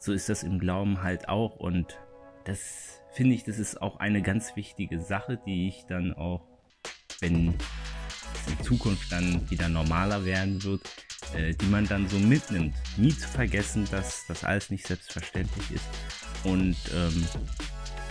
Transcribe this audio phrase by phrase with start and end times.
[0.00, 1.56] so ist das im Glauben halt auch.
[1.56, 1.96] Und
[2.44, 6.48] das finde ich, das ist auch eine ganz wichtige Sache, die ich dann auch,
[7.20, 7.54] wenn
[8.34, 10.82] es in Zukunft dann wieder normaler werden wird,
[11.34, 12.74] äh, die man dann so mitnimmt.
[12.96, 15.88] Nie zu vergessen, dass das alles nicht selbstverständlich ist.
[16.44, 17.26] Und ähm,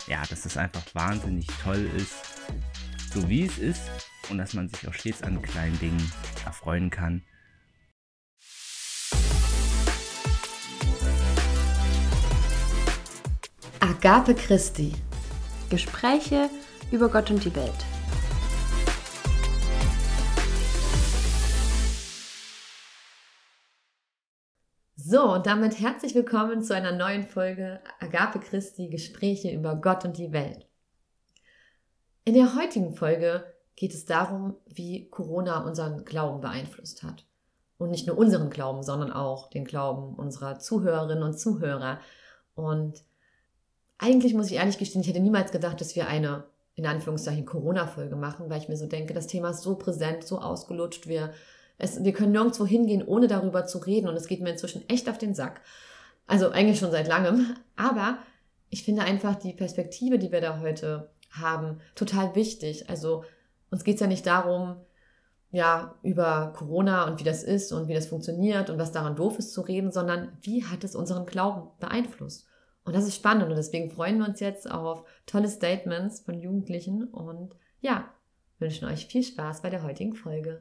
[0.08, 2.16] ja, dass es einfach wahnsinnig toll ist,
[3.12, 3.82] so wie es ist
[4.30, 6.12] und dass man sich auch stets an kleinen Dingen
[6.46, 7.24] erfreuen kann.
[14.02, 14.94] Agape Christi.
[15.70, 16.50] Gespräche
[16.90, 17.86] über Gott und die Welt.
[24.96, 30.18] So, und damit herzlich willkommen zu einer neuen Folge Agape Christi Gespräche über Gott und
[30.18, 30.66] die Welt.
[32.24, 33.44] In der heutigen Folge
[33.76, 37.26] geht es darum, wie Corona unseren Glauben beeinflusst hat.
[37.78, 42.00] Und nicht nur unseren Glauben, sondern auch den Glauben unserer Zuhörerinnen und Zuhörer.
[42.56, 43.04] Und
[44.00, 48.16] eigentlich muss ich ehrlich gestehen, ich hätte niemals gedacht, dass wir eine, in Anführungszeichen, Corona-Folge
[48.16, 51.34] machen, weil ich mir so denke, das Thema ist so präsent, so ausgelutscht, wir,
[51.78, 55.10] es, wir können nirgendwo hingehen, ohne darüber zu reden und es geht mir inzwischen echt
[55.10, 55.62] auf den Sack.
[56.28, 57.56] Also eigentlich schon seit langem.
[57.76, 58.20] Aber
[58.70, 62.90] ich finde einfach die Perspektive, die wir da heute haben, total wichtig.
[62.90, 63.24] Also
[63.72, 64.78] uns geht es ja nicht darum,
[65.52, 69.40] ja, über Corona und wie das ist und wie das funktioniert und was daran doof
[69.40, 72.49] ist zu reden, sondern wie hat es unseren Glauben beeinflusst?
[72.90, 77.04] Und das ist spannend und deswegen freuen wir uns jetzt auf tolle Statements von Jugendlichen
[77.04, 78.12] und ja,
[78.58, 80.60] wünschen euch viel Spaß bei der heutigen Folge.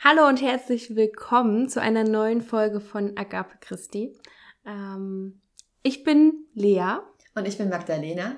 [0.00, 4.12] Hallo und herzlich willkommen zu einer neuen Folge von Agape Christi.
[4.66, 5.40] Ähm,
[5.84, 6.96] ich bin Lea.
[7.36, 8.34] Und ich bin Magdalena.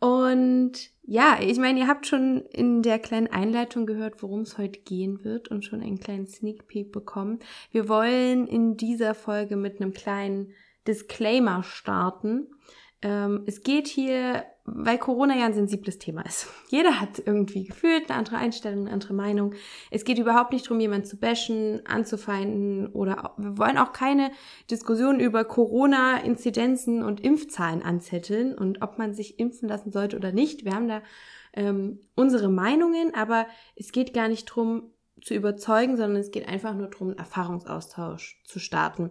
[0.00, 4.78] Und ja, ich meine, ihr habt schon in der kleinen Einleitung gehört, worum es heute
[4.78, 7.40] gehen wird und schon einen kleinen Sneak Peek bekommen.
[7.72, 10.52] Wir wollen in dieser Folge mit einem kleinen
[10.86, 12.46] Disclaimer starten.
[13.02, 14.44] Ähm, es geht hier
[14.74, 16.48] weil Corona ja ein sensibles Thema ist.
[16.68, 19.54] Jeder hat irgendwie gefühlt eine andere Einstellung, eine andere Meinung.
[19.90, 24.30] Es geht überhaupt nicht darum, jemanden zu bashen, anzufeinden oder wir wollen auch keine
[24.70, 30.64] Diskussion über Corona-Inzidenzen und Impfzahlen anzetteln und ob man sich impfen lassen sollte oder nicht.
[30.64, 31.02] Wir haben da
[31.52, 33.46] ähm, unsere Meinungen, aber
[33.76, 38.40] es geht gar nicht darum zu überzeugen, sondern es geht einfach nur darum, einen Erfahrungsaustausch
[38.44, 39.10] zu starten.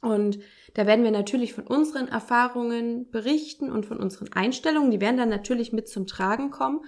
[0.00, 0.38] Und
[0.76, 4.90] da werden wir natürlich von unseren Erfahrungen berichten und von unseren Einstellungen.
[4.90, 6.84] Die werden dann natürlich mit zum Tragen kommen.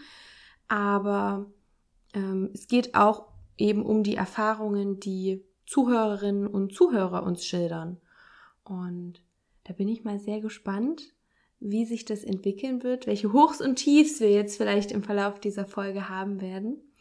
[0.68, 1.50] Aber
[2.12, 7.98] ähm, es geht auch eben um die Erfahrungen, die Zuhörerinnen und Zuhörer uns schildern.
[8.62, 9.22] Und
[9.64, 11.14] da bin ich mal sehr gespannt,
[11.58, 15.64] wie sich das entwickeln wird, welche Hochs und Tiefs wir jetzt vielleicht im Verlauf dieser
[15.64, 16.92] Folge haben werden.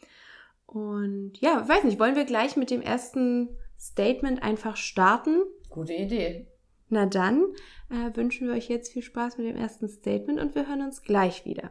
[0.64, 5.42] Und ja, weiß nicht, wollen wir gleich mit dem ersten Statement einfach starten?
[5.68, 6.47] Gute Idee.
[6.90, 7.44] Na dann
[7.90, 11.02] äh, wünschen wir euch jetzt viel Spaß mit dem ersten Statement und wir hören uns
[11.02, 11.70] gleich wieder.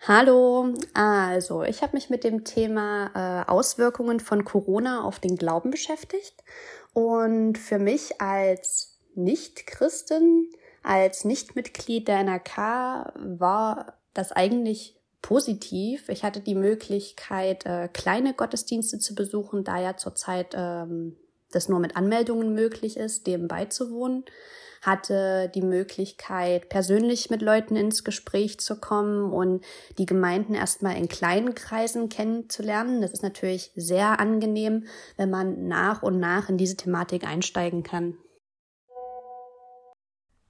[0.00, 5.70] Hallo, also ich habe mich mit dem Thema äh, Auswirkungen von Corona auf den Glauben
[5.70, 6.42] beschäftigt
[6.92, 10.50] und für mich als Nicht-Christin,
[10.82, 16.08] als Nicht-Mitglied der NRK war das eigentlich positiv.
[16.08, 21.16] Ich hatte die Möglichkeit, äh, kleine Gottesdienste zu besuchen, da ja zurzeit ähm,
[21.54, 24.24] das nur mit Anmeldungen möglich ist, dem beizuwohnen,
[24.82, 29.64] hatte die Möglichkeit, persönlich mit Leuten ins Gespräch zu kommen und
[29.96, 33.00] die Gemeinden erstmal in kleinen Kreisen kennenzulernen.
[33.00, 34.86] Das ist natürlich sehr angenehm,
[35.16, 38.18] wenn man nach und nach in diese Thematik einsteigen kann.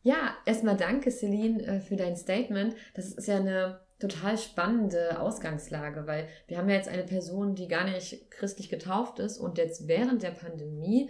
[0.02, 2.74] Ja, erstmal danke, Celine, äh, für dein Statement.
[2.94, 7.68] Das ist ja eine total spannende Ausgangslage, weil wir haben ja jetzt eine Person, die
[7.68, 11.08] gar nicht christlich getauft ist und jetzt während der Pandemie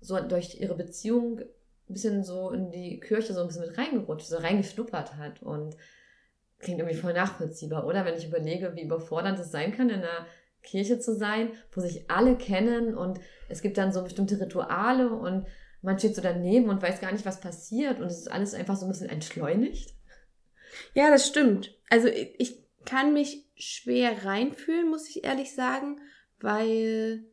[0.00, 4.26] so durch ihre Beziehung ein bisschen so in die Kirche so ein bisschen mit reingerutscht,
[4.26, 5.76] so reingeschnuppert hat und
[6.58, 8.04] klingt irgendwie voll nachvollziehbar, oder?
[8.04, 10.26] Wenn ich überlege, wie überfordernd es sein kann, in einer
[10.62, 13.18] Kirche zu sein, wo sich alle kennen und
[13.48, 15.46] es gibt dann so bestimmte Rituale und
[15.80, 18.76] man steht so daneben und weiß gar nicht, was passiert und es ist alles einfach
[18.76, 19.94] so ein bisschen entschleunigt.
[20.94, 21.74] Ja, das stimmt.
[21.88, 26.00] Also ich kann mich schwer reinfühlen, muss ich ehrlich sagen,
[26.40, 27.24] weil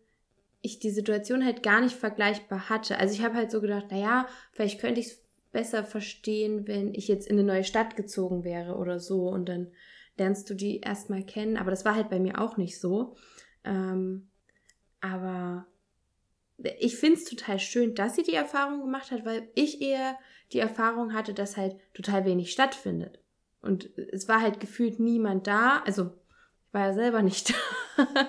[0.62, 2.98] ich die Situation halt gar nicht vergleichbar hatte.
[2.98, 7.08] Also ich habe halt so gedacht, naja, vielleicht könnte ich es besser verstehen, wenn ich
[7.08, 9.72] jetzt in eine neue Stadt gezogen wäre oder so und dann
[10.18, 11.58] lernst du die erstmal kennen.
[11.58, 13.16] Aber das war halt bei mir auch nicht so.
[13.64, 14.30] Ähm,
[15.00, 15.68] aber
[16.80, 20.18] ich finde es total schön, dass sie die Erfahrung gemacht hat, weil ich eher
[20.52, 23.20] die Erfahrung hatte, dass halt total wenig stattfindet.
[23.68, 25.84] Und es war halt gefühlt niemand da.
[25.86, 26.06] Also,
[26.68, 27.50] ich war ja selber nicht
[27.98, 28.28] da.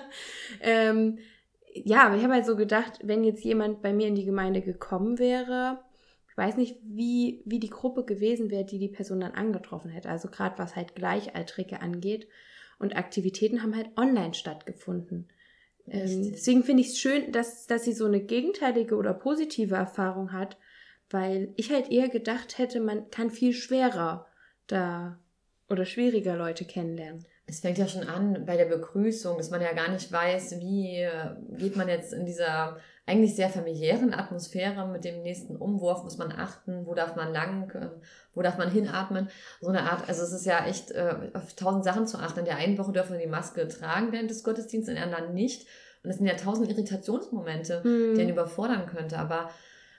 [0.61, 1.19] ähm,
[1.73, 4.61] ja, aber ich habe halt so gedacht, wenn jetzt jemand bei mir in die Gemeinde
[4.61, 5.79] gekommen wäre,
[6.29, 10.09] ich weiß nicht, wie, wie die Gruppe gewesen wäre, die die Person dann angetroffen hätte.
[10.09, 12.27] Also gerade was halt Gleichaltrige angeht.
[12.79, 15.27] Und Aktivitäten haben halt online stattgefunden.
[15.87, 20.31] Ähm, deswegen finde ich es schön, dass, dass sie so eine gegenteilige oder positive Erfahrung
[20.31, 20.57] hat,
[21.09, 24.27] weil ich halt eher gedacht hätte, man kann viel schwerer
[24.67, 25.19] da
[25.69, 27.25] oder schwieriger Leute kennenlernen.
[27.45, 31.01] Es fängt ja schon an bei der Begrüßung, dass man ja gar nicht weiß, wie
[31.01, 32.77] äh, geht man jetzt in dieser
[33.07, 37.71] eigentlich sehr familiären Atmosphäre mit dem nächsten Umwurf, muss man achten, wo darf man lang,
[37.71, 37.89] äh,
[38.35, 39.29] wo darf man hinatmen.
[39.61, 42.39] So eine Art, also es ist ja echt äh, auf tausend Sachen zu achten.
[42.39, 45.33] In der einen Woche dürfen wir die Maske tragen während des Gottesdienstes, in der anderen
[45.33, 45.67] nicht.
[46.03, 48.13] Und das sind ja tausend Irritationsmomente, hm.
[48.15, 49.49] die einen überfordern könnte, aber,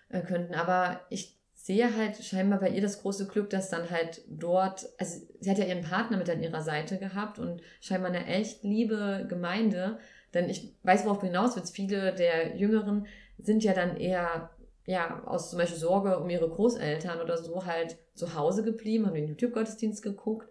[0.09, 0.55] äh, könnten.
[0.55, 5.21] Aber ich sehe halt scheinbar bei ihr das große Glück, dass dann halt dort, also
[5.41, 9.27] sie hat ja ihren Partner mit an ihrer Seite gehabt und scheinbar eine echt liebe
[9.29, 9.99] Gemeinde.
[10.33, 11.69] Denn ich weiß, worauf hinaus wird.
[11.69, 14.51] Viele der Jüngeren sind ja dann eher
[14.87, 19.15] ja, aus zum Beispiel Sorge um ihre Großeltern oder so halt zu Hause geblieben, haben
[19.15, 20.49] den YouTube-Gottesdienst geguckt.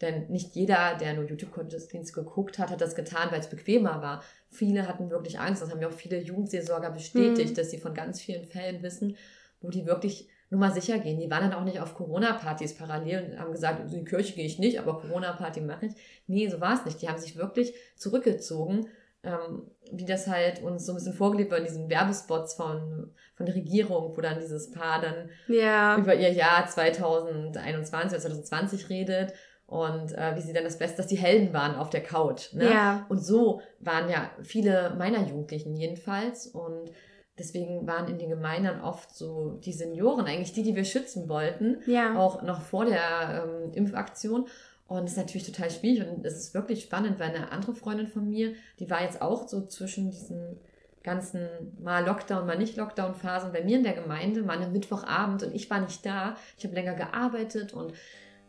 [0.00, 4.22] Denn nicht jeder, der nur YouTube-Gottesdienst geguckt hat, hat das getan, weil es bequemer war.
[4.48, 5.60] Viele hatten wirklich Angst.
[5.60, 7.54] Das haben ja auch viele Jugendseelsorger bestätigt, mhm.
[7.54, 9.16] dass sie von ganz vielen Fällen wissen,
[9.60, 11.18] wo die wirklich nur mal sicher gehen.
[11.18, 14.44] Die waren dann auch nicht auf Corona-Partys parallel und haben gesagt, in die Kirche gehe
[14.44, 15.92] ich nicht, aber Corona-Party mache ich.
[16.26, 17.00] Nee, so war es nicht.
[17.00, 18.86] Die haben sich wirklich zurückgezogen,
[19.22, 23.46] ähm, wie das halt uns so ein bisschen vorgelebt war in diesen Werbespots von, von
[23.46, 25.96] der Regierung, wo dann dieses Paar dann ja.
[25.96, 29.32] über ihr Jahr 2021 oder 2020 redet
[29.66, 32.52] und äh, wie sie dann das Beste, dass die Helden waren auf der Couch.
[32.52, 32.70] Ne?
[32.70, 33.06] Ja.
[33.08, 36.90] Und so waren ja viele meiner Jugendlichen jedenfalls und
[37.38, 41.78] Deswegen waren in den Gemeinden oft so die Senioren, eigentlich die, die wir schützen wollten,
[41.86, 42.18] ja.
[42.18, 44.46] auch noch vor der ähm, Impfaktion.
[44.86, 48.08] Und das ist natürlich total schwierig und es ist wirklich spannend, weil eine andere Freundin
[48.08, 50.58] von mir, die war jetzt auch so zwischen diesen
[51.02, 51.48] ganzen
[51.80, 55.70] mal Lockdown, mal nicht Lockdown-Phasen bei mir in der Gemeinde, mal am Mittwochabend und ich
[55.70, 56.36] war nicht da.
[56.58, 57.94] Ich habe länger gearbeitet und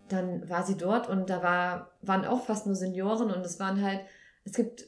[0.10, 3.82] dann war sie dort und da war, waren auch fast nur Senioren und es waren
[3.82, 4.02] halt,
[4.44, 4.86] es gibt,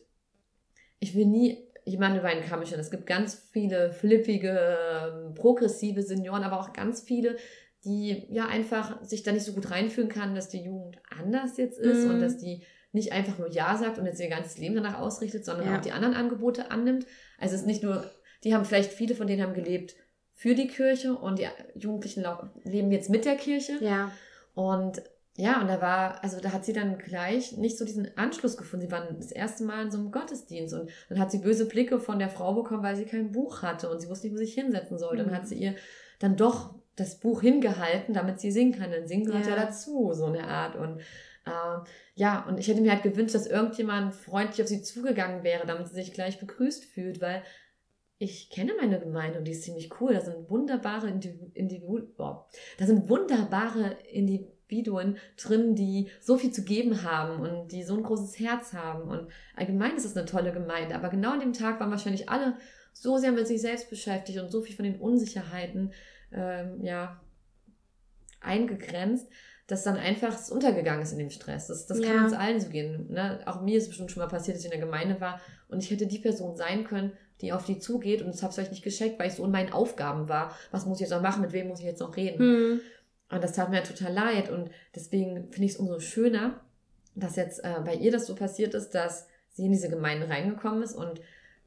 [1.00, 6.02] ich will nie ich meine, über einen Kamm Es gibt ganz viele flippige, ähm, progressive
[6.02, 7.38] Senioren, aber auch ganz viele,
[7.86, 11.78] die ja einfach sich da nicht so gut reinfühlen kann, dass die Jugend anders jetzt
[11.78, 12.16] ist mhm.
[12.16, 15.46] und dass die nicht einfach nur Ja sagt und jetzt ihr ganzes Leben danach ausrichtet,
[15.46, 15.78] sondern ja.
[15.78, 17.06] auch die anderen Angebote annimmt.
[17.38, 18.10] Also es ist nicht nur,
[18.44, 19.96] die haben vielleicht, viele von denen haben gelebt
[20.34, 22.26] für die Kirche und die Jugendlichen
[22.64, 23.74] leben jetzt mit der Kirche.
[23.80, 24.12] Ja.
[24.56, 25.04] Und
[25.38, 28.86] ja, und da war, also da hat sie dann gleich nicht so diesen Anschluss gefunden.
[28.86, 32.00] Sie waren das erste Mal in so einem Gottesdienst und dann hat sie böse Blicke
[32.00, 34.46] von der Frau bekommen, weil sie kein Buch hatte und sie wusste nicht, wo sie
[34.46, 35.16] sich hinsetzen soll.
[35.16, 35.18] Mhm.
[35.18, 35.76] Dann hat sie ihr
[36.20, 38.92] dann doch das Buch hingehalten, damit sie singen kann.
[38.92, 39.58] Denn singen gehört ja.
[39.58, 40.78] ja dazu, so eine Art.
[40.78, 41.00] Und
[41.46, 45.68] äh, ja, und ich hätte mir halt gewünscht, dass irgendjemand freundlich auf sie zugegangen wäre,
[45.68, 47.44] damit sie sich gleich begrüßt fühlt, weil
[48.18, 50.14] ich kenne meine Gemeinde und die ist ziemlich cool.
[50.14, 52.46] Da sind wunderbare Individuen, Individu oh,
[52.78, 57.96] da sind wunderbare Individuen Individuen drin, die so viel zu geben haben und die so
[57.96, 59.10] ein großes Herz haben.
[59.10, 60.96] Und allgemein ist es eine tolle Gemeinde.
[60.96, 62.58] Aber genau an dem Tag waren wahrscheinlich alle
[62.94, 65.92] so sehr mit sich selbst beschäftigt und so viel von den Unsicherheiten
[66.32, 67.20] ähm, ja,
[68.42, 69.28] eingegrenzt,
[69.68, 71.68] dass dann einfach es untergegangen ist in dem Stress.
[71.68, 72.24] Das, das kann ja.
[72.24, 73.08] uns allen so gehen.
[73.10, 73.42] Ne?
[73.46, 75.92] Auch mir ist bestimmt schon mal passiert, dass ich in der Gemeinde war und ich
[75.92, 77.12] hätte die Person sein können,
[77.42, 79.51] die auf die zugeht und das habe ich vielleicht nicht gescheckt, weil ich so in
[79.51, 80.56] meinen Aufgaben war.
[80.72, 81.42] Was muss ich jetzt noch machen?
[81.42, 82.39] Mit wem muss ich jetzt noch reden?
[82.39, 82.82] Hm.
[83.29, 84.50] Und das tat mir total leid.
[84.50, 86.62] Und deswegen finde ich es umso schöner,
[87.15, 90.84] dass jetzt äh, bei ihr das so passiert ist, dass sie in diese Gemeinde reingekommen
[90.84, 90.94] ist.
[90.94, 91.22] Und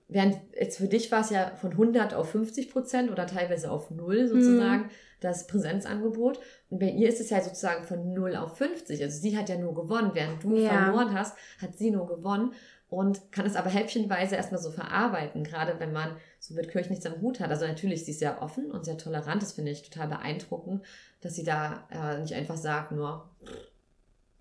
[0.08, 3.90] während jetzt für dich war es ja von 100 auf 50 Prozent oder teilweise auf
[3.90, 4.90] 0 sozusagen mhm.
[5.20, 6.38] das Präsenzangebot.
[6.70, 9.02] Und bei ihr ist es ja sozusagen von 0 auf 50.
[9.02, 10.12] Also sie hat ja nur gewonnen.
[10.14, 10.68] Während du ja.
[10.68, 12.52] verloren hast, hat sie nur gewonnen
[12.90, 17.04] und kann es aber häppchenweise erstmal so verarbeiten, gerade wenn man so mit Kirche nichts
[17.04, 17.50] am Hut hat.
[17.50, 20.84] Also natürlich, sie ist sehr offen und sehr tolerant, das finde ich total beeindruckend,
[21.20, 23.28] dass sie da äh, nicht einfach sagt, nur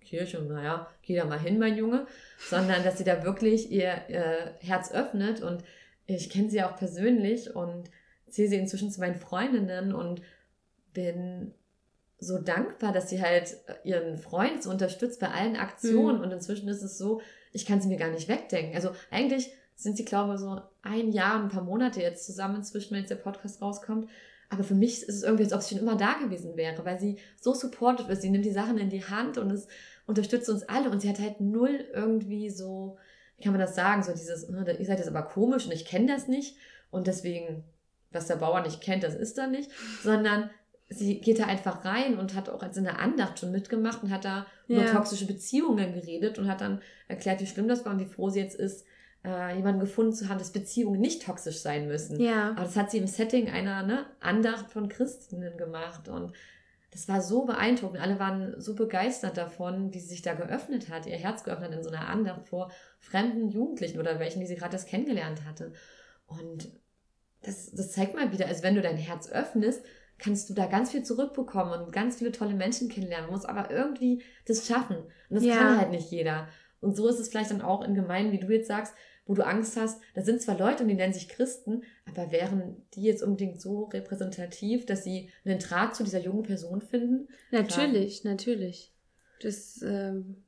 [0.00, 2.06] Kirche, naja, geh da mal hin, mein Junge,
[2.48, 5.62] sondern dass sie da wirklich ihr äh, Herz öffnet und
[6.06, 7.90] ich kenne sie auch persönlich und
[8.28, 10.22] zähle sie inzwischen zu meinen Freundinnen und
[10.94, 11.52] bin
[12.18, 16.22] so dankbar, dass sie halt ihren Freund so unterstützt bei allen Aktionen mhm.
[16.22, 17.20] und inzwischen ist es so,
[17.52, 18.74] ich kann sie mir gar nicht wegdenken.
[18.74, 22.92] Also eigentlich sind sie, glaube ich, so ein Jahr, ein paar Monate jetzt zusammen inzwischen,
[22.92, 24.08] wenn jetzt der Podcast rauskommt.
[24.50, 26.98] Aber für mich ist es irgendwie, als ob sie schon immer da gewesen wäre, weil
[26.98, 28.22] sie so supportive ist.
[28.22, 29.68] Sie nimmt die Sachen in die Hand und es
[30.06, 30.90] unterstützt uns alle.
[30.90, 32.96] Und sie hat halt null irgendwie so,
[33.36, 35.84] wie kann man das sagen, so dieses, ne, ihr seid jetzt aber komisch und ich
[35.84, 36.56] kenne das nicht.
[36.90, 37.64] Und deswegen,
[38.10, 39.70] was der Bauer nicht kennt, das ist da nicht.
[40.02, 40.50] Sondern
[40.88, 44.10] sie geht da einfach rein und hat auch als in der Andacht schon mitgemacht und
[44.10, 44.78] hat da ja.
[44.78, 48.30] über toxische Beziehungen geredet und hat dann erklärt, wie schlimm das war und wie froh
[48.30, 48.86] sie jetzt ist,
[49.24, 52.20] äh, jemanden gefunden zu haben, dass Beziehungen nicht toxisch sein müssen.
[52.20, 52.50] Ja.
[52.50, 56.32] Aber das hat sie im Setting einer ne, Andacht von Christinnen gemacht und
[56.90, 58.00] das war so beeindruckend.
[58.00, 61.82] Alle waren so begeistert davon, wie sie sich da geöffnet hat, ihr Herz geöffnet in
[61.82, 65.72] so einer Andacht vor fremden Jugendlichen oder welchen, die sie gerade das kennengelernt hatte.
[66.26, 66.70] Und
[67.42, 69.84] das, das zeigt mal wieder, also wenn du dein Herz öffnest,
[70.18, 73.26] kannst du da ganz viel zurückbekommen und ganz viele tolle Menschen kennenlernen.
[73.30, 74.96] Man muss aber irgendwie das schaffen.
[74.96, 75.54] Und das Ja.
[75.56, 76.48] kann halt nicht jeder.
[76.80, 78.94] Und so ist es vielleicht dann auch in Gemeinden, wie du jetzt sagst,
[79.26, 82.82] wo du Angst hast, da sind zwar Leute und die nennen sich Christen, aber wären
[82.94, 87.28] die jetzt unbedingt so repräsentativ, dass sie einen Draht zu dieser jungen Person finden?
[87.50, 88.94] Natürlich, natürlich.
[89.42, 90.44] Das, ähm,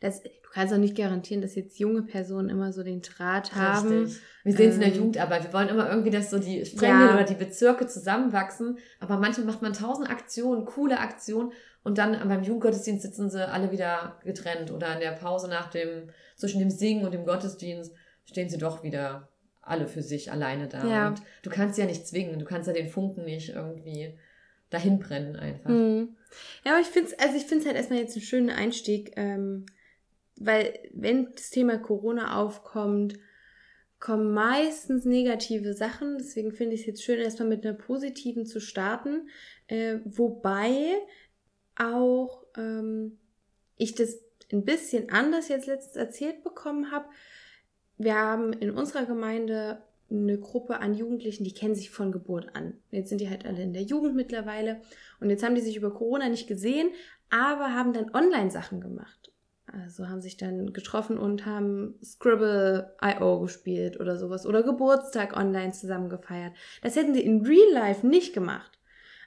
[0.00, 4.04] das, du kannst auch nicht garantieren, dass jetzt junge Personen immer so den Draht haben.
[4.04, 4.22] Richtig.
[4.44, 5.44] Wir sehen es in der Ähm, Jugendarbeit.
[5.44, 7.14] Wir wollen immer irgendwie, dass so die Strände Ja.
[7.14, 8.78] oder die Bezirke zusammenwachsen.
[9.00, 11.52] Aber manchmal macht man tausend Aktionen, coole Aktionen.
[11.82, 14.70] Und dann beim Jugendgottesdienst sitzen sie alle wieder getrennt.
[14.70, 17.92] Oder in der Pause nach dem, zwischen dem Singen und dem Gottesdienst
[18.24, 19.28] stehen sie doch wieder
[19.62, 20.84] alle für sich alleine da.
[20.86, 21.08] Ja.
[21.08, 22.38] Und du kannst ja nicht zwingen.
[22.38, 24.16] Du kannst ja den Funken nicht irgendwie
[24.70, 25.70] dahin brennen einfach.
[25.70, 26.16] Hm.
[26.64, 29.12] Ja, aber ich finde es, also ich finde es halt erstmal jetzt einen schönen Einstieg,
[29.16, 29.66] ähm,
[30.38, 33.18] weil wenn das Thema Corona aufkommt,
[33.98, 36.18] kommen meistens negative Sachen.
[36.18, 39.28] Deswegen finde ich es jetzt schön, erstmal mit einer positiven zu starten.
[39.68, 40.96] Äh, wobei
[41.76, 43.18] auch ähm,
[43.76, 44.18] ich das
[44.52, 47.06] ein bisschen anders jetzt letztens erzählt bekommen habe.
[47.98, 52.74] Wir haben in unserer Gemeinde eine Gruppe an Jugendlichen, die kennen sich von Geburt an.
[52.90, 54.80] Jetzt sind die halt alle in der Jugend mittlerweile.
[55.20, 56.90] Und jetzt haben die sich über Corona nicht gesehen,
[57.28, 59.32] aber haben dann Online-Sachen gemacht.
[59.82, 66.08] Also haben sich dann getroffen und haben Scribble.io gespielt oder sowas oder Geburtstag online zusammen
[66.08, 66.52] gefeiert.
[66.82, 68.78] Das hätten sie in Real Life nicht gemacht.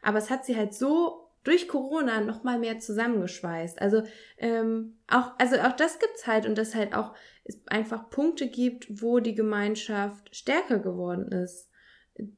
[0.02, 3.82] Aber es hat sie halt so durch Corona noch mal mehr zusammengeschweißt.
[3.82, 4.04] Also
[4.38, 7.14] ähm, auch, also auch das gibt's halt und dass halt auch
[7.44, 11.70] es einfach Punkte gibt, wo die Gemeinschaft stärker geworden ist.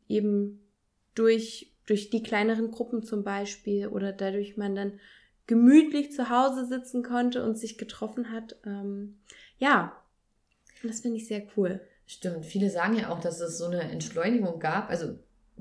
[0.07, 0.61] Eben
[1.15, 4.99] durch, durch die kleineren Gruppen zum Beispiel oder dadurch man dann
[5.47, 8.55] gemütlich zu Hause sitzen konnte und sich getroffen hat.
[8.65, 9.19] Ähm,
[9.57, 9.95] ja,
[10.83, 11.81] das finde ich sehr cool.
[12.05, 12.45] Stimmt.
[12.45, 14.89] Viele sagen ja auch, dass es so eine Entschleunigung gab.
[14.89, 15.15] Also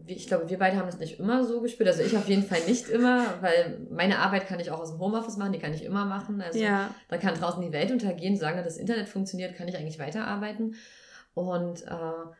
[0.07, 1.89] ich glaube, wir beide haben das nicht immer so gespürt.
[1.89, 5.01] Also ich auf jeden Fall nicht immer, weil meine Arbeit kann ich auch aus dem
[5.01, 6.41] Homeoffice machen, die kann ich immer machen.
[6.41, 8.37] Also Ja, da kann draußen die Welt untergehen.
[8.37, 10.75] Solange das Internet funktioniert, kann ich eigentlich weiterarbeiten.
[11.35, 12.31] Und äh,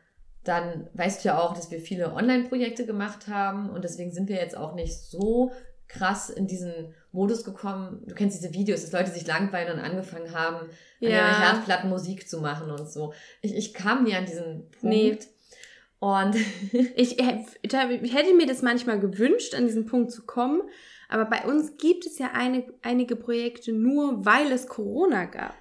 [0.43, 4.37] dann weißt du ja auch, dass wir viele Online-Projekte gemacht haben und deswegen sind wir
[4.37, 5.51] jetzt auch nicht so
[5.91, 8.03] krass in diesen Modus gekommen.
[8.07, 10.69] Du kennst diese Videos, dass Leute sich langweilen und angefangen haben, an
[10.99, 13.13] ihrer ja, Herdplatten Musik zu machen und so.
[13.41, 14.83] Ich, ich kam nie an diesen Punkt.
[14.83, 15.19] Nee.
[15.99, 16.35] Und
[16.95, 17.73] ich, ich
[18.15, 20.61] hätte mir das manchmal gewünscht, an diesen Punkt zu kommen.
[21.09, 25.53] Aber bei uns gibt es ja eine, einige Projekte nur, weil es Corona gab.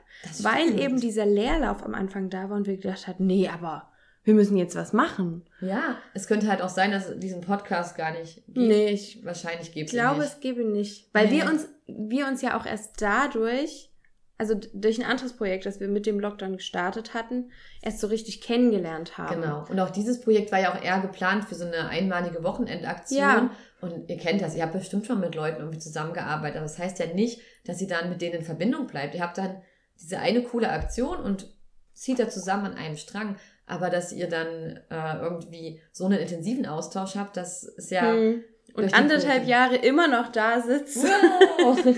[0.42, 3.89] Weil eben dieser Leerlauf am Anfang da war und wir gedacht hatten, nee, aber
[4.30, 5.44] wir müssen jetzt was machen.
[5.60, 8.56] Ja, es könnte halt auch sein, dass es diesen Podcast gar nicht gibt.
[8.56, 10.32] Nee, ich Wahrscheinlich gibt Ich glaube, nicht.
[10.34, 11.08] es gäbe nicht.
[11.12, 11.38] Weil Nee.
[11.38, 13.90] wir uns, wir uns ja auch erst dadurch,
[14.38, 17.50] also durch ein anderes Projekt, das wir mit dem Lockdown gestartet hatten,
[17.82, 19.42] erst so richtig kennengelernt haben.
[19.42, 19.66] Genau.
[19.68, 23.18] Und auch dieses Projekt war ja auch eher geplant für so eine einmalige Wochenendaktion.
[23.20, 23.50] Ja.
[23.80, 26.56] Und ihr kennt das, ihr habt bestimmt schon mit Leuten irgendwie zusammengearbeitet.
[26.56, 29.14] Aber das heißt ja nicht, dass ihr dann mit denen in Verbindung bleibt.
[29.14, 29.60] Ihr habt dann
[30.00, 31.46] diese eine coole Aktion und
[31.92, 33.36] zieht da zusammen an einem Strang.
[33.70, 38.12] Aber dass ihr dann äh, irgendwie so einen intensiven Austausch habt, das ist ja.
[38.12, 38.42] Hm.
[38.74, 39.46] Und anderthalb.
[39.46, 41.04] Jahre immer noch da sitzt.
[41.04, 41.78] Wow.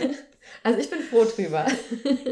[0.65, 1.67] Also ich bin froh drüber.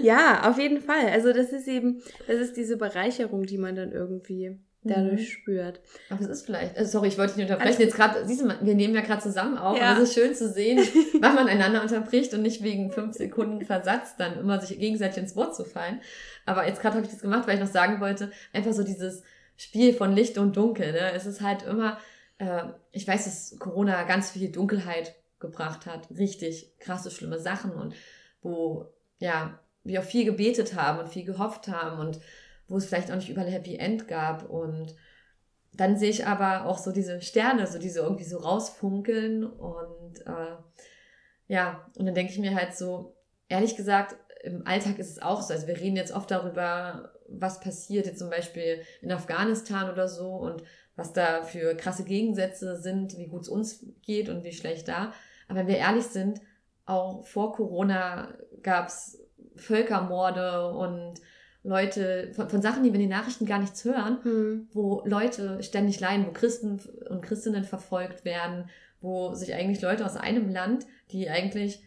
[0.03, 1.09] ja, auf jeden Fall.
[1.11, 5.25] Also das ist eben, das ist diese Bereicherung, die man dann irgendwie dadurch Mhm.
[5.33, 5.81] spürt.
[6.09, 7.69] Aber es ist vielleicht, äh, sorry, ich wollte dich nicht unterbrechen.
[7.69, 9.91] Alles Jetzt gerade, siehst du, wir nehmen ja gerade zusammen auf, Ja.
[9.91, 10.79] aber es ist schön zu sehen,
[11.21, 15.37] wann man einander unterbricht und nicht wegen fünf Sekunden Versatz dann immer sich gegenseitig ins
[15.37, 16.01] Wort zu fallen.
[16.47, 19.23] Aber jetzt gerade habe ich das gemacht, weil ich noch sagen wollte, einfach so dieses
[19.57, 20.93] Spiel von Licht und Dunkel.
[20.93, 21.13] Ne?
[21.13, 21.99] Es ist halt immer,
[22.39, 27.95] äh, ich weiß, dass Corona ganz viel Dunkelheit gebracht hat, richtig krasse, schlimme Sachen und
[28.43, 28.87] wo,
[29.19, 32.19] ja, wir auch viel gebetet haben und viel gehofft haben und
[32.71, 34.95] wo es vielleicht auch nicht überall Happy End gab und
[35.73, 40.57] dann sehe ich aber auch so diese Sterne, so diese irgendwie so rausfunkeln und äh,
[41.47, 43.17] ja, und dann denke ich mir halt so,
[43.49, 45.53] ehrlich gesagt, im Alltag ist es auch so.
[45.53, 50.31] Also wir reden jetzt oft darüber, was passiert jetzt zum Beispiel in Afghanistan oder so
[50.31, 50.63] und
[50.97, 55.13] was da für krasse Gegensätze sind, wie gut es uns geht und wie schlecht da.
[55.49, 56.41] Aber wenn wir ehrlich sind,
[56.87, 59.21] auch vor Corona gab es
[59.57, 61.21] Völkermorde und
[61.63, 64.69] Leute, von, von Sachen, die wir in den Nachrichten gar nichts hören, Hm.
[64.73, 70.17] wo Leute ständig leiden, wo Christen und Christinnen verfolgt werden, wo sich eigentlich Leute aus
[70.17, 71.83] einem Land, die eigentlich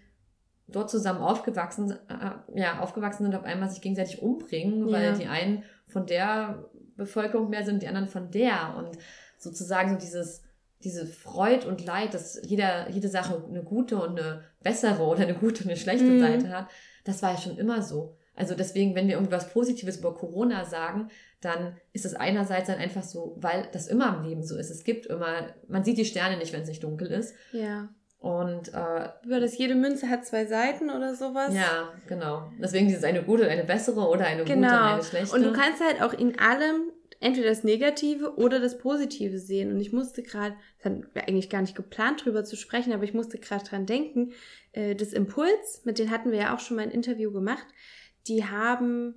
[0.68, 4.94] dort zusammen aufgewachsen, äh, ja, aufgewachsen sind, auf einmal sich gegenseitig umbringen, Ja.
[4.94, 8.76] weil die einen von der Bevölkerung mehr sind, die anderen von der.
[8.78, 8.98] Und
[9.38, 10.44] sozusagen so dieses,
[10.84, 15.34] diese Freud und Leid, dass jeder, jede Sache eine gute und eine bessere oder eine
[15.34, 16.20] gute und eine schlechte mhm.
[16.20, 16.68] Seite hat,
[17.04, 18.16] das war ja schon immer so.
[18.36, 21.10] Also deswegen, wenn wir irgendwas Positives über Corona sagen,
[21.42, 24.72] dann ist es einerseits dann einfach so, weil das immer im Leben so ist.
[24.72, 27.36] Es gibt immer, man sieht die Sterne nicht, wenn es nicht dunkel ist.
[27.52, 27.90] Ja.
[28.20, 31.54] Und äh, über das jede Münze hat zwei Seiten oder sowas.
[31.54, 32.50] Ja, genau.
[32.58, 34.70] Deswegen dieses eine gute, eine bessere oder eine genau.
[34.70, 35.36] gute und eine schlechte.
[35.36, 39.74] Und du kannst halt auch in allem entweder das Negative oder das Positive sehen.
[39.74, 43.04] Und ich musste gerade, das hatten wir eigentlich gar nicht geplant drüber zu sprechen, aber
[43.04, 44.32] ich musste gerade dran denken,
[44.72, 47.66] äh, das Impuls, mit denen hatten wir ja auch schon mal ein Interview gemacht,
[48.28, 49.16] die haben,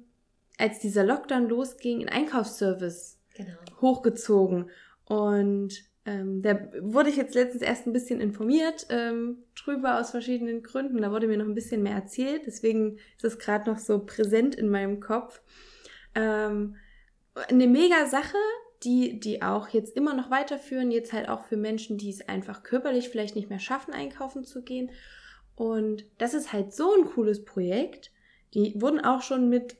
[0.58, 3.52] als dieser Lockdown losging, einen Einkaufsservice genau.
[3.80, 4.70] hochgezogen.
[5.04, 10.62] Und ähm, da wurde ich jetzt letztens erst ein bisschen informiert ähm, drüber aus verschiedenen
[10.62, 11.02] Gründen.
[11.02, 12.46] Da wurde mir noch ein bisschen mehr erzählt.
[12.46, 15.40] Deswegen ist es gerade noch so präsent in meinem Kopf.
[16.14, 16.76] Ähm,
[17.48, 18.36] eine mega Sache,
[18.82, 22.62] die, die auch jetzt immer noch weiterführen, jetzt halt auch für Menschen, die es einfach
[22.62, 24.90] körperlich vielleicht nicht mehr schaffen, einkaufen zu gehen.
[25.56, 28.12] Und das ist halt so ein cooles Projekt.
[28.56, 29.76] Die wurden auch schon mit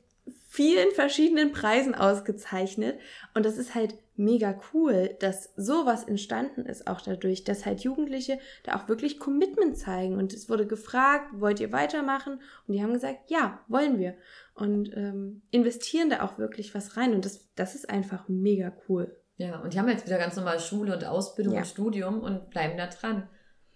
[0.49, 3.01] vielen verschiedenen Preisen ausgezeichnet.
[3.33, 8.39] Und das ist halt mega cool, dass sowas entstanden ist, auch dadurch, dass halt Jugendliche
[8.65, 10.19] da auch wirklich Commitment zeigen.
[10.19, 12.35] Und es wurde gefragt, wollt ihr weitermachen?
[12.67, 14.15] Und die haben gesagt, ja, wollen wir.
[14.55, 17.15] Und ähm, investieren da auch wirklich was rein.
[17.15, 19.17] Und das, das ist einfach mega cool.
[19.39, 21.61] Ja, und die haben jetzt wieder ganz normal Schule und Ausbildung ja.
[21.61, 23.27] und Studium und bleiben da dran.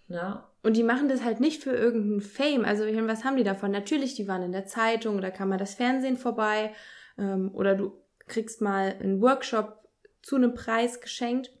[0.07, 0.50] Ja.
[0.63, 2.65] Und die machen das halt nicht für irgendeinen Fame.
[2.65, 3.71] Also, was haben die davon?
[3.71, 6.73] Natürlich, die waren in der Zeitung oder kann mal das Fernsehen vorbei
[7.17, 7.93] ähm, oder du
[8.27, 9.87] kriegst mal einen Workshop
[10.21, 11.51] zu einem Preis geschenkt.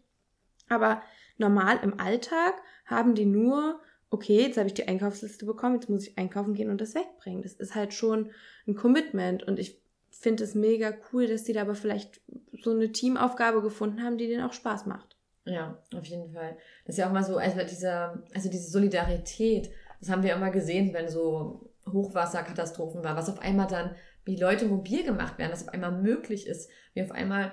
[0.69, 1.01] Aber
[1.37, 2.53] normal im Alltag
[2.85, 6.69] haben die nur, okay, jetzt habe ich die Einkaufsliste bekommen, jetzt muss ich einkaufen gehen
[6.69, 7.41] und das wegbringen.
[7.41, 8.31] Das ist halt schon
[8.67, 12.21] ein Commitment und ich finde es mega cool, dass die da aber vielleicht
[12.61, 15.10] so eine Teamaufgabe gefunden haben, die denen auch Spaß macht.
[15.45, 16.57] Ja, auf jeden Fall.
[16.85, 20.51] Das ist ja auch mal so, also diese, also diese Solidarität, das haben wir immer
[20.51, 25.67] gesehen, wenn so Hochwasserkatastrophen waren, was auf einmal dann, wie Leute mobil gemacht werden, was
[25.67, 27.51] auf einmal möglich ist, wie auf einmal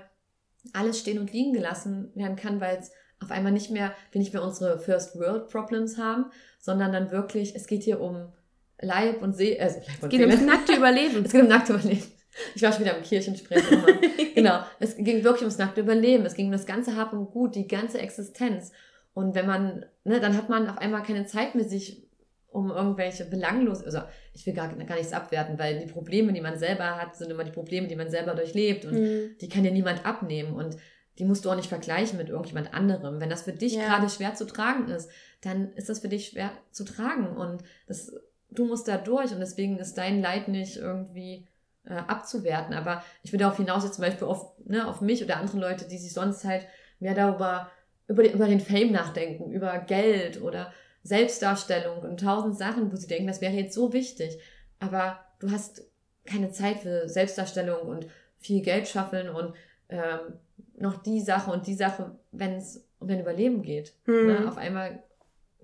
[0.73, 4.33] alles stehen und liegen gelassen werden kann, weil es auf einmal nicht mehr, wir nicht
[4.33, 6.27] mehr unsere First World Problems haben,
[6.59, 8.33] sondern dann wirklich, es geht hier um
[8.81, 11.25] Leib und Seele, also Leib und Es geht ums nackte Überleben.
[11.25, 12.13] es geht um nackte Überleben.
[12.55, 13.83] Ich war schon wieder im Kirchensprechen.
[14.35, 14.61] genau.
[14.81, 16.27] Es ging wirklich ums nackte Überleben.
[16.27, 18.73] Es ging um das ganze Hab und Gut, die ganze Existenz.
[19.15, 22.09] Und wenn man, ne, dann hat man auf einmal keine Zeit mehr, sich
[22.51, 24.01] um irgendwelche belanglos, also
[24.33, 27.45] ich will gar, gar nichts abwerten, weil die Probleme, die man selber hat, sind immer
[27.45, 29.37] die Probleme, die man selber durchlebt und mhm.
[29.41, 30.77] die kann dir niemand abnehmen und
[31.19, 33.21] die musst du auch nicht vergleichen mit irgendjemand anderem.
[33.21, 33.87] Wenn das für dich ja.
[33.87, 38.13] gerade schwer zu tragen ist, dann ist das für dich schwer zu tragen und das,
[38.51, 41.48] du musst da durch und deswegen ist dein Leid nicht irgendwie
[41.89, 42.75] äh, abzuwerten.
[42.75, 45.87] Aber ich will darauf hinaus jetzt zum Beispiel auf, ne, auf mich oder andere Leute,
[45.87, 46.67] die sich sonst halt
[47.01, 47.71] mehr darüber,
[48.07, 50.73] über, den, über den Fame nachdenken, über Geld oder
[51.03, 54.39] Selbstdarstellung und tausend Sachen, wo sie denken, das wäre jetzt so wichtig.
[54.79, 55.83] Aber du hast
[56.27, 58.07] keine Zeit für Selbstdarstellung und
[58.39, 59.55] viel Geld schaffeln und
[59.89, 60.35] ähm,
[60.77, 63.95] noch die Sache und die Sache, wenn es um dein Überleben geht.
[64.05, 64.27] Hm.
[64.27, 64.49] Ne?
[64.49, 65.03] Auf einmal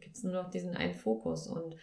[0.00, 1.46] gibt es nur noch diesen einen Fokus.
[1.46, 1.76] Und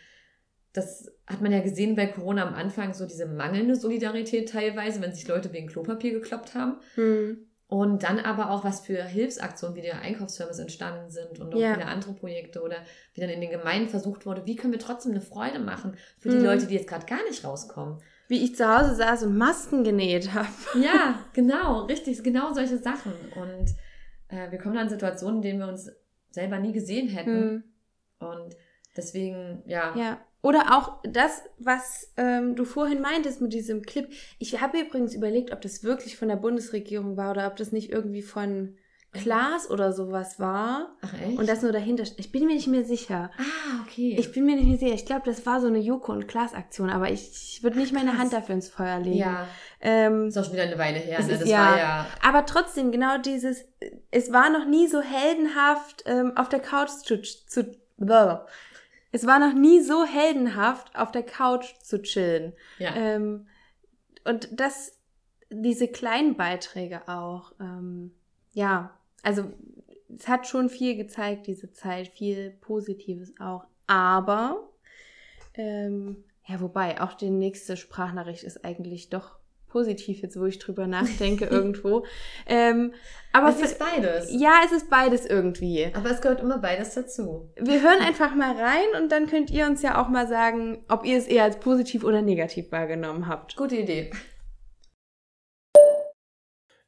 [0.73, 5.13] das hat man ja gesehen bei Corona am Anfang, so diese mangelnde Solidarität teilweise, wenn
[5.13, 6.77] sich Leute wegen Klopapier gekloppt haben.
[6.95, 7.47] Hm.
[7.67, 11.73] Und dann aber auch, was für Hilfsaktionen wie der Einkaufsservice entstanden sind und auch ja.
[11.73, 12.75] viele andere Projekte oder
[13.13, 16.29] wie dann in den Gemeinden versucht wurde, wie können wir trotzdem eine Freude machen für
[16.29, 16.43] die mhm.
[16.43, 18.01] Leute, die jetzt gerade gar nicht rauskommen.
[18.27, 20.49] Wie ich zu Hause saß und Masken genäht habe.
[20.81, 23.13] Ja, genau, richtig, genau solche Sachen.
[23.35, 23.73] Und
[24.27, 25.89] äh, wir kommen dann in Situationen, in denen wir uns
[26.31, 27.53] selber nie gesehen hätten.
[27.53, 27.63] Mhm.
[28.19, 28.57] Und
[28.97, 29.95] deswegen, ja.
[29.95, 34.09] Ja, oder auch das, was ähm, du vorhin meintest mit diesem Clip.
[34.39, 37.91] Ich habe übrigens überlegt, ob das wirklich von der Bundesregierung war oder ob das nicht
[37.91, 38.75] irgendwie von
[39.13, 40.95] Klaas oder sowas war.
[41.01, 41.37] Ach echt?
[41.37, 42.05] Und das nur dahinter.
[42.15, 43.29] Ich bin mir nicht mehr sicher.
[43.37, 44.15] Ah, okay.
[44.17, 44.93] Ich bin mir nicht mehr sicher.
[44.93, 47.93] Ich glaube, das war so eine Joko und Klaas Aktion, aber ich, ich würde nicht
[47.93, 49.17] meine Hand dafür ins Feuer legen.
[49.17, 49.47] Ja.
[49.81, 51.21] Ähm, ist auch schon wieder eine Weile her.
[51.21, 51.37] Ne?
[51.37, 52.07] Das ja, war ja.
[52.23, 53.65] Aber trotzdem genau dieses.
[54.11, 57.75] Es war noch nie so heldenhaft ähm, auf der Couch zu, zu
[59.11, 62.53] es war noch nie so heldenhaft, auf der Couch zu chillen.
[62.79, 62.95] Ja.
[62.95, 63.47] Ähm,
[64.23, 64.97] und das,
[65.49, 68.15] diese kleinen Beiträge auch, ähm,
[68.53, 69.51] ja, also
[70.15, 73.65] es hat schon viel gezeigt, diese Zeit, viel Positives auch.
[73.87, 74.69] Aber,
[75.53, 79.40] ähm, ja, wobei, auch die nächste Sprachnachricht ist eigentlich doch
[79.71, 82.05] positiv jetzt, wo ich drüber nachdenke irgendwo.
[82.45, 82.93] Ähm,
[83.33, 84.29] aber es ist beides.
[84.31, 85.89] Ja, es ist beides irgendwie.
[85.93, 87.49] Aber es gehört immer beides dazu.
[87.55, 91.05] Wir hören einfach mal rein und dann könnt ihr uns ja auch mal sagen, ob
[91.05, 93.55] ihr es eher als positiv oder negativ wahrgenommen habt.
[93.55, 94.11] Gute Idee.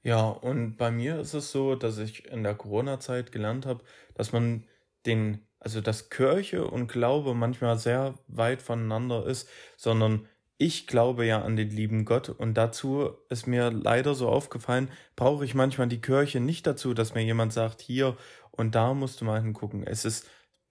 [0.03, 4.33] Ja, und bei mir ist es so, dass ich in der Corona-Zeit gelernt habe, dass
[4.33, 4.65] man
[5.05, 10.27] den, also dass Kirche und Glaube manchmal sehr weit voneinander ist, sondern
[10.63, 15.43] ich glaube ja an den lieben Gott und dazu ist mir leider so aufgefallen, brauche
[15.43, 18.15] ich manchmal die Kirche nicht dazu, dass mir jemand sagt, hier
[18.51, 19.85] und da musst du mal hingucken.
[19.85, 20.25] Es ist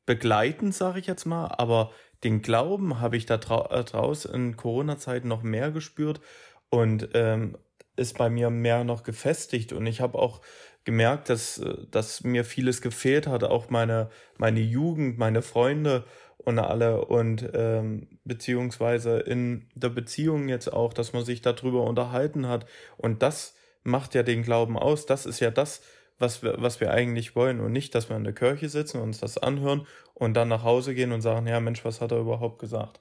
[0.06, 1.90] begleitend, sage ich jetzt mal, aber
[2.24, 6.22] den Glauben habe ich da äh, draus in Corona-Zeiten noch mehr gespürt
[6.70, 7.58] und ähm,
[7.94, 10.40] ist bei mir mehr noch gefestigt und ich habe auch
[10.84, 16.04] gemerkt, dass, äh, dass mir vieles gefehlt hat, auch meine, meine Jugend, meine Freunde
[16.44, 22.48] und alle und ähm, beziehungsweise in der Beziehung jetzt auch, dass man sich darüber unterhalten
[22.48, 25.82] hat und das macht ja den Glauben aus, das ist ja das,
[26.18, 29.04] was wir, was wir eigentlich wollen und nicht, dass wir in der Kirche sitzen und
[29.04, 32.18] uns das anhören und dann nach Hause gehen und sagen, ja Mensch, was hat er
[32.18, 33.00] überhaupt gesagt?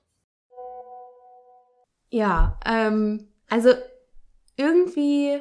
[2.09, 3.73] Ja, ähm, also
[4.57, 5.39] irgendwie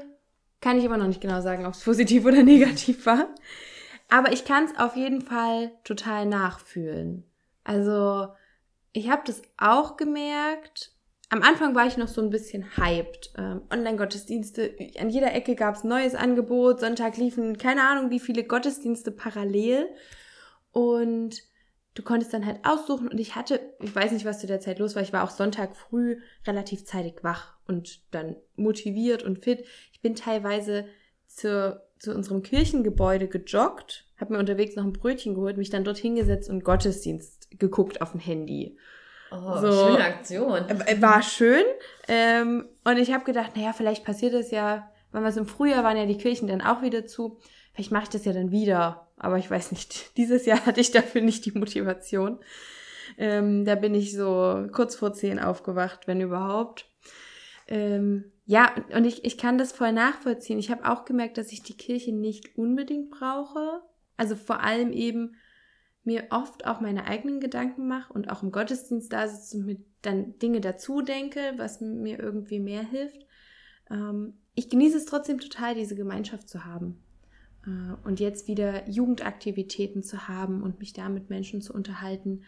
[0.60, 3.28] kann ich immer noch nicht genau sagen, ob es positiv oder negativ war.
[4.08, 7.24] Aber ich kann es auf jeden Fall total nachfühlen.
[7.70, 8.26] Also
[8.92, 10.92] ich habe das auch gemerkt.
[11.28, 13.33] Am Anfang war ich noch so ein bisschen hyped.
[13.38, 16.80] Ähm, Online-Gottesdienste, an jeder Ecke gab es neues Angebot.
[16.80, 19.87] Sonntag liefen keine Ahnung wie viele Gottesdienste parallel.
[20.72, 21.44] Und
[21.94, 23.06] du konntest dann halt aussuchen.
[23.06, 25.02] Und ich hatte, ich weiß nicht, was zu der Zeit los war.
[25.02, 29.64] Ich war auch Sonntag früh relativ zeitig wach und dann motiviert und fit.
[29.92, 30.87] Ich bin teilweise
[31.28, 35.98] zur, zu unserem Kirchengebäude gejoggt, habe mir unterwegs noch ein Brötchen geholt, mich dann dort
[35.98, 38.76] hingesetzt und Gottesdienst geguckt auf dem Handy.
[39.30, 40.68] Oh, so, schöne Aktion.
[40.68, 41.64] Äh, war schön.
[42.08, 45.84] Ähm, und ich habe gedacht, naja, vielleicht passiert das ja, wenn wir es im Frühjahr
[45.84, 47.38] waren ja die Kirchen dann auch wieder zu.
[47.72, 49.08] Vielleicht mache ich das ja dann wieder.
[49.16, 52.38] Aber ich weiß nicht, dieses Jahr hatte ich dafür nicht die Motivation.
[53.18, 56.86] Ähm, da bin ich so kurz vor zehn aufgewacht, wenn überhaupt.
[57.68, 60.58] Ähm, ja, und ich, ich kann das voll nachvollziehen.
[60.58, 63.80] Ich habe auch gemerkt, dass ich die Kirche nicht unbedingt brauche.
[64.16, 65.36] Also vor allem eben
[66.10, 69.76] mir oft auch meine eigenen Gedanken mache und auch im Gottesdienst da sitze und mir
[70.02, 73.24] dann Dinge dazu denke, was mir irgendwie mehr hilft.
[73.88, 77.00] Ähm, ich genieße es trotzdem total, diese Gemeinschaft zu haben.
[77.64, 82.42] Äh, und jetzt wieder Jugendaktivitäten zu haben und mich da mit Menschen zu unterhalten.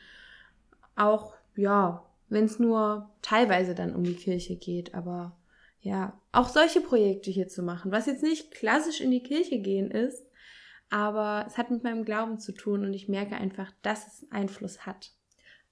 [0.96, 5.36] Auch, ja, wenn es nur teilweise dann um die Kirche geht, aber
[5.82, 9.90] ja, auch solche Projekte hier zu machen, was jetzt nicht klassisch in die Kirche gehen
[9.92, 10.26] ist,
[10.92, 14.84] aber es hat mit meinem Glauben zu tun und ich merke einfach, dass es Einfluss
[14.84, 15.12] hat.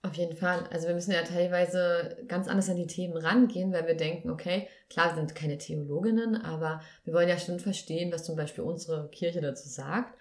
[0.02, 0.66] Auf jeden Fall.
[0.70, 4.66] Also wir müssen ja teilweise ganz anders an die Themen rangehen, weil wir denken, okay,
[4.88, 9.10] klar, wir sind keine Theologinnen, aber wir wollen ja schon verstehen, was zum Beispiel unsere
[9.10, 10.18] Kirche dazu sagt.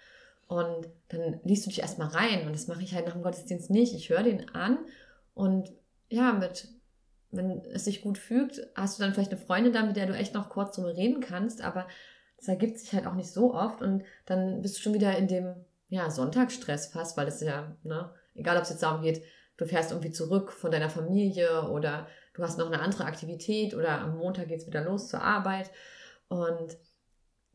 [0.48, 3.70] Und dann liest du dich erstmal rein und das mache ich halt nach dem Gottesdienst
[3.70, 3.94] nicht.
[3.94, 4.78] Ich höre den an
[5.32, 5.72] und
[6.10, 6.68] ja, mit,
[7.30, 10.12] wenn es sich gut fügt, hast du dann vielleicht eine Freundin da, mit der du
[10.12, 11.86] echt noch kurz drüber reden kannst, aber
[12.40, 15.28] das ergibt sich halt auch nicht so oft und dann bist du schon wieder in
[15.28, 15.54] dem,
[15.88, 19.22] ja, Sonntagsstress fast, weil es ja, ne, egal ob es jetzt darum geht,
[19.56, 24.00] du fährst irgendwie zurück von deiner Familie oder du hast noch eine andere Aktivität oder
[24.00, 25.70] am Montag geht es wieder los zur Arbeit
[26.28, 26.78] und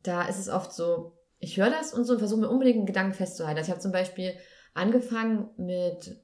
[0.03, 2.85] da ist es oft so, ich höre das und so und versuche mir unbedingt einen
[2.85, 3.57] Gedanken festzuhalten.
[3.57, 4.35] Also ich habe zum Beispiel
[4.73, 6.21] angefangen mit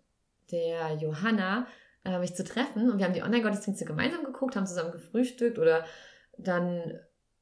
[0.52, 1.66] der Johanna
[2.04, 5.86] äh, mich zu treffen und wir haben die Online-Gottesdienste gemeinsam geguckt, haben zusammen gefrühstückt oder
[6.38, 7.00] dann,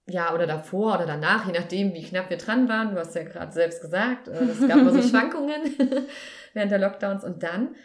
[0.09, 2.91] ja, oder davor oder danach, je nachdem, wie knapp wir dran waren.
[2.91, 5.61] Du hast ja gerade selbst gesagt, äh, es gab immer so Schwankungen
[6.53, 7.75] während der Lockdowns und dann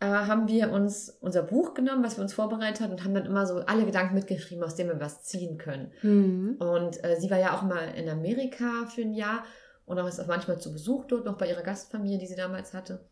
[0.00, 3.26] äh, haben wir uns unser Buch genommen, was wir uns vorbereitet haben und haben dann
[3.26, 5.92] immer so alle Gedanken mitgeschrieben, aus denen wir was ziehen können.
[6.02, 6.56] Mhm.
[6.58, 9.44] Und äh, sie war ja auch mal in Amerika für ein Jahr
[9.86, 12.74] und auch ist auch manchmal zu Besuch dort, noch bei ihrer Gastfamilie, die sie damals
[12.74, 13.04] hatte.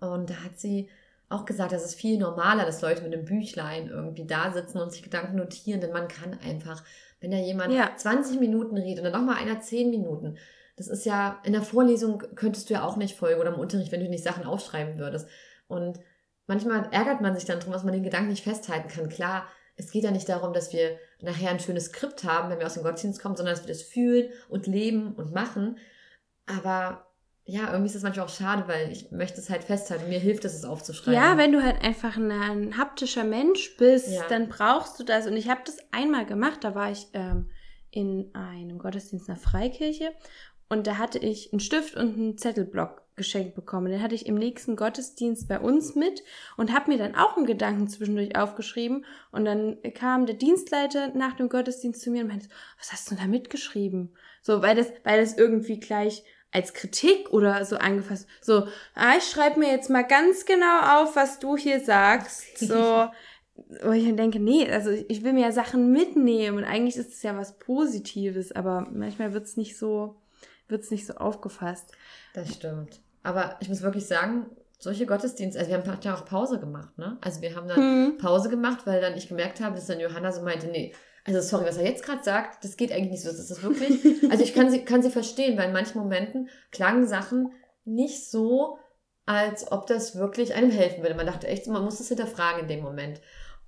[0.00, 0.88] Und da hat sie
[1.28, 4.92] auch gesagt, das ist viel normaler, dass Leute mit einem Büchlein irgendwie da sitzen und
[4.92, 6.84] sich Gedanken notieren, denn man kann einfach,
[7.22, 7.96] wenn da jemand ja.
[7.96, 10.36] 20 Minuten redet und dann nochmal einer 10 Minuten,
[10.76, 13.92] das ist ja, in der Vorlesung könntest du ja auch nicht folgen oder im Unterricht,
[13.92, 15.28] wenn du nicht Sachen aufschreiben würdest.
[15.68, 16.00] Und
[16.46, 19.08] manchmal ärgert man sich dann darum, dass man den Gedanken nicht festhalten kann.
[19.08, 22.66] Klar, es geht ja nicht darum, dass wir nachher ein schönes Skript haben, wenn wir
[22.66, 25.78] aus dem Gottesdienst kommen, sondern dass wir das fühlen und leben und machen.
[26.46, 27.06] Aber
[27.44, 30.08] ja, irgendwie ist das manchmal auch schade, weil ich möchte es halt festhalten.
[30.08, 31.14] Mir hilft es, es aufzuschreiben.
[31.20, 34.22] Ja, wenn du halt einfach ein, ein haptischer Mensch bist, ja.
[34.28, 35.26] dann brauchst du das.
[35.26, 37.50] Und ich habe das einmal gemacht, da war ich ähm,
[37.90, 40.12] in einem Gottesdienst einer Freikirche
[40.68, 43.90] und da hatte ich einen Stift und einen Zettelblock geschenkt bekommen.
[43.90, 46.22] Den hatte ich im nächsten Gottesdienst bei uns mit
[46.56, 49.04] und habe mir dann auch einen Gedanken zwischendurch aufgeschrieben.
[49.32, 53.16] Und dann kam der Dienstleiter nach dem Gottesdienst zu mir und meinte, was hast du
[53.16, 54.16] da mitgeschrieben?
[54.40, 58.28] So, weil das, weil das irgendwie gleich als Kritik oder so angefasst.
[58.40, 62.58] So, ah, ich schreibe mir jetzt mal ganz genau auf, was du hier sagst.
[62.58, 62.74] So,
[63.82, 67.12] wo ich dann denke, nee, also ich will mir ja Sachen mitnehmen und eigentlich ist
[67.12, 70.16] es ja was Positives, aber manchmal wird es nicht so,
[70.68, 71.92] wird es nicht so aufgefasst.
[72.34, 73.00] Das stimmt.
[73.22, 74.46] Aber ich muss wirklich sagen,
[74.78, 77.16] solche Gottesdienste, also wir haben ja auch Pause gemacht, ne?
[77.20, 78.18] Also wir haben dann hm.
[78.18, 80.92] Pause gemacht, weil dann ich gemerkt habe, dass dann Johanna so meinte, nee,
[81.24, 83.30] also sorry, was er jetzt gerade sagt, das geht eigentlich nicht so.
[83.30, 87.06] Das ist wirklich, also ich kann sie, kann sie verstehen, weil in manchen Momenten klangen
[87.06, 87.52] Sachen
[87.84, 88.78] nicht so,
[89.24, 91.14] als ob das wirklich einem helfen würde.
[91.14, 93.20] Man dachte echt, man muss das hinterfragen in dem Moment.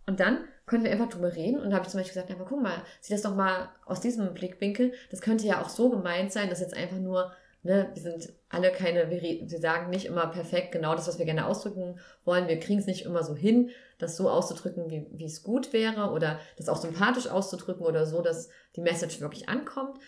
[0.06, 1.60] Und dann können wir einfach drüber reden.
[1.60, 4.00] Und da habe ich zum Beispiel gesagt, aber guck mal, sieh das doch mal aus
[4.00, 4.92] diesem Blickwinkel.
[5.10, 7.32] Das könnte ja auch so gemeint sein, dass jetzt einfach nur,
[7.64, 11.24] ne, wir sind alle keine, wir, wir sagen nicht immer perfekt genau das, was wir
[11.24, 12.46] gerne ausdrücken wollen.
[12.46, 16.10] Wir kriegen es nicht immer so hin, das so auszudrücken, wie, wie es gut wäre
[16.10, 19.98] oder das auch sympathisch auszudrücken oder so, dass die Message wirklich ankommt.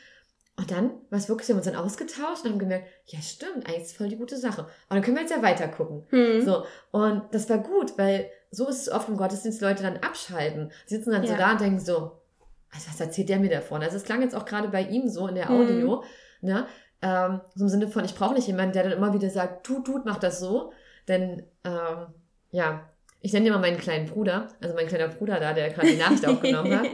[0.59, 3.67] Und dann war es wirklich, wir haben uns dann ausgetauscht und haben gemerkt, ja stimmt,
[3.67, 4.63] eigentlich ist voll die gute Sache.
[4.63, 6.07] Und dann können wir jetzt ja weiter gucken.
[6.11, 6.43] Hm.
[6.43, 6.65] So.
[6.93, 10.73] Und das war gut, weil so ist es oft im Gottesdienst, Leute dann abschalten.
[10.87, 11.31] Sie sitzen dann ja.
[11.31, 12.23] so da und denken so,
[12.71, 13.83] also was erzählt der mir davon?
[13.83, 15.57] Also es klang jetzt auch gerade bei ihm so in der hm.
[15.57, 16.09] Audio, hm.
[16.49, 16.67] ne?
[17.03, 19.87] Ähm, so im Sinne von, ich brauche nicht jemanden, der dann immer wieder sagt, tut,
[19.87, 20.73] tut, mach das so.
[21.09, 22.07] Denn, ähm,
[22.51, 22.89] ja,
[23.21, 26.27] ich nenne immer meinen kleinen Bruder, also mein kleiner Bruder da, der gerade die Nachricht
[26.29, 26.87] aufgenommen hat,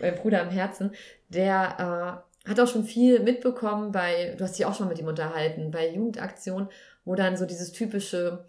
[0.00, 0.92] mein Bruder am Herzen,
[1.28, 5.06] der äh, hat auch schon viel mitbekommen bei, du hast dich auch schon mit ihm
[5.06, 6.68] unterhalten, bei Jugendaktion,
[7.04, 8.46] wo dann so dieses typische,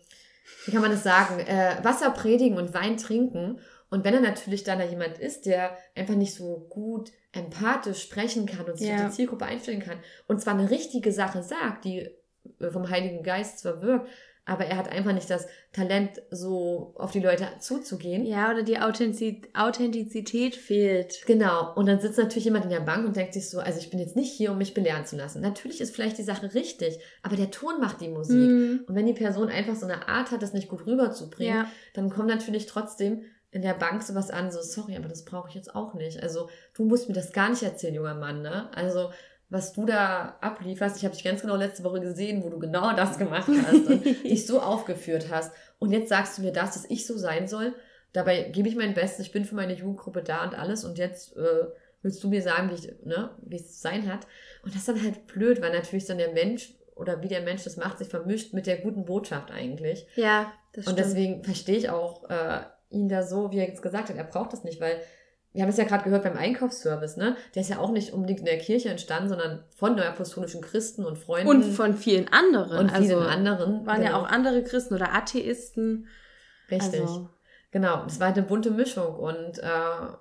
[0.65, 3.60] wie kann man das sagen, äh, Wasser predigen und Wein trinken.
[3.89, 8.45] Und wenn er natürlich dann da jemand ist, der einfach nicht so gut empathisch sprechen
[8.45, 8.95] kann und sich ja.
[8.95, 12.09] auf die Zielgruppe einstellen kann und zwar eine richtige Sache sagt, die
[12.71, 14.09] vom Heiligen Geist zwar wirkt,
[14.49, 18.25] aber er hat einfach nicht das Talent, so auf die Leute zuzugehen.
[18.25, 21.21] Ja, oder die Authentizität fehlt.
[21.27, 21.71] Genau.
[21.75, 23.99] Und dann sitzt natürlich jemand in der Bank und denkt sich so, also ich bin
[23.99, 25.41] jetzt nicht hier, um mich belehren zu lassen.
[25.41, 28.49] Natürlich ist vielleicht die Sache richtig, aber der Ton macht die Musik.
[28.49, 28.85] Mhm.
[28.87, 31.71] Und wenn die Person einfach so eine Art hat, das nicht gut rüberzubringen, ja.
[31.93, 35.55] dann kommt natürlich trotzdem in der Bank sowas an, so, sorry, aber das brauche ich
[35.55, 36.21] jetzt auch nicht.
[36.21, 38.69] Also, du musst mir das gar nicht erzählen, junger Mann, ne?
[38.75, 39.12] Also,
[39.49, 40.97] was du da ablieferst.
[40.97, 44.05] Ich habe dich ganz genau letzte Woche gesehen, wo du genau das gemacht hast und
[44.23, 45.51] dich so aufgeführt hast.
[45.79, 47.73] Und jetzt sagst du mir das, dass ich so sein soll.
[48.13, 50.85] Dabei gebe ich mein Bestes, ich bin für meine Jugendgruppe da und alles.
[50.85, 51.65] Und jetzt äh,
[52.03, 54.27] willst du mir sagen, wie, ich, ne, wie es zu sein hat.
[54.63, 57.63] Und das ist dann halt blöd, weil natürlich dann der Mensch oder wie der Mensch
[57.63, 60.05] das macht, sich vermischt mit der guten Botschaft eigentlich.
[60.15, 60.88] Ja, das stimmt.
[60.88, 64.23] Und deswegen verstehe ich auch äh, ihn da so, wie er jetzt gesagt hat, er
[64.23, 64.99] braucht das nicht, weil
[65.52, 67.36] wir haben es ja gerade gehört beim Einkaufsservice, ne?
[67.56, 71.17] Der ist ja auch nicht unbedingt in der Kirche entstanden, sondern von neuapostolischen Christen und
[71.17, 71.49] Freunden.
[71.49, 72.78] Und von vielen anderen.
[72.78, 73.86] Und vielen also anderen.
[73.86, 74.12] Waren genau.
[74.12, 76.08] ja auch andere Christen oder Atheisten.
[76.69, 77.02] Richtig.
[77.02, 77.30] Also.
[77.71, 78.04] Genau.
[78.04, 79.15] Das war halt eine bunte Mischung.
[79.15, 80.13] Und äh,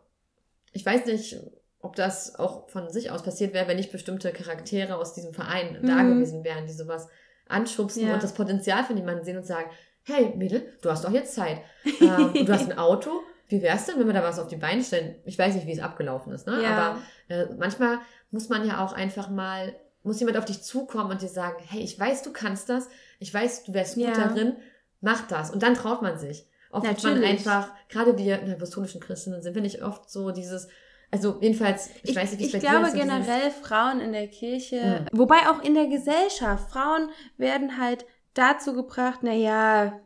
[0.73, 1.39] ich weiß nicht,
[1.81, 5.79] ob das auch von sich aus passiert wäre, wenn nicht bestimmte Charaktere aus diesem Verein
[5.83, 5.87] mhm.
[5.87, 7.09] da gewesen wären, die sowas
[7.49, 8.15] anschubsen ja.
[8.15, 9.71] und das Potenzial von jemandem sehen und sagen,
[10.09, 11.61] hey Mädel, du hast doch jetzt Zeit.
[12.01, 13.11] ähm, du hast ein Auto,
[13.49, 15.17] wie wäre es denn, wenn wir da was auf die Beine stellen?
[15.25, 16.63] Ich weiß nicht, wie es abgelaufen ist, ne?
[16.63, 16.77] Ja.
[16.77, 17.99] Aber äh, manchmal
[18.31, 21.81] muss man ja auch einfach mal, muss jemand auf dich zukommen und dir sagen, hey,
[21.81, 24.13] ich weiß, du kannst das, ich weiß, du wärst gut ja.
[24.13, 24.57] darin,
[25.01, 25.51] mach das.
[25.51, 26.47] Und dann traut man sich.
[26.71, 27.21] Oft Natürlich.
[27.21, 30.69] man einfach, gerade wir in der apostolischen Christinnen sind wir nicht oft so dieses,
[31.11, 35.07] also jedenfalls, ich, ich weiß nicht, wie es Ich glaube generell Frauen in der Kirche,
[35.11, 35.19] mhm.
[35.19, 40.01] wobei auch in der Gesellschaft, Frauen werden halt dazu gebracht, naja,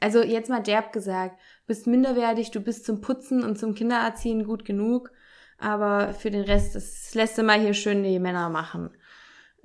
[0.00, 4.64] also jetzt mal derb gesagt, bist minderwertig, du bist zum Putzen und zum Kindererziehen gut
[4.64, 5.10] genug,
[5.58, 8.90] aber für den Rest, das lässt du mal hier schön die Männer machen.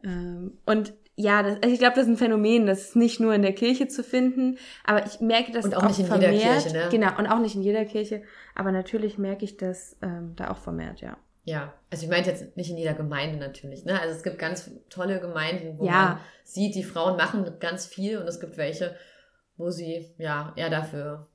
[0.03, 3.35] Ähm, und ja, das, also ich glaube, das ist ein Phänomen, das ist nicht nur
[3.35, 6.33] in der Kirche zu finden, aber ich merke das und auch, auch nicht in vermehrt.
[6.33, 6.87] Jeder Kirche, ne?
[6.89, 8.23] Genau, und auch nicht in jeder Kirche,
[8.55, 11.17] aber natürlich merke ich das ähm, da auch vermehrt, ja.
[11.45, 13.99] Ja, also ich meinte jetzt nicht in jeder Gemeinde natürlich, ne?
[13.99, 15.91] Also es gibt ganz tolle Gemeinden, wo ja.
[15.91, 18.95] man sieht, die Frauen machen ganz viel und es gibt welche,
[19.57, 21.27] wo sie ja eher dafür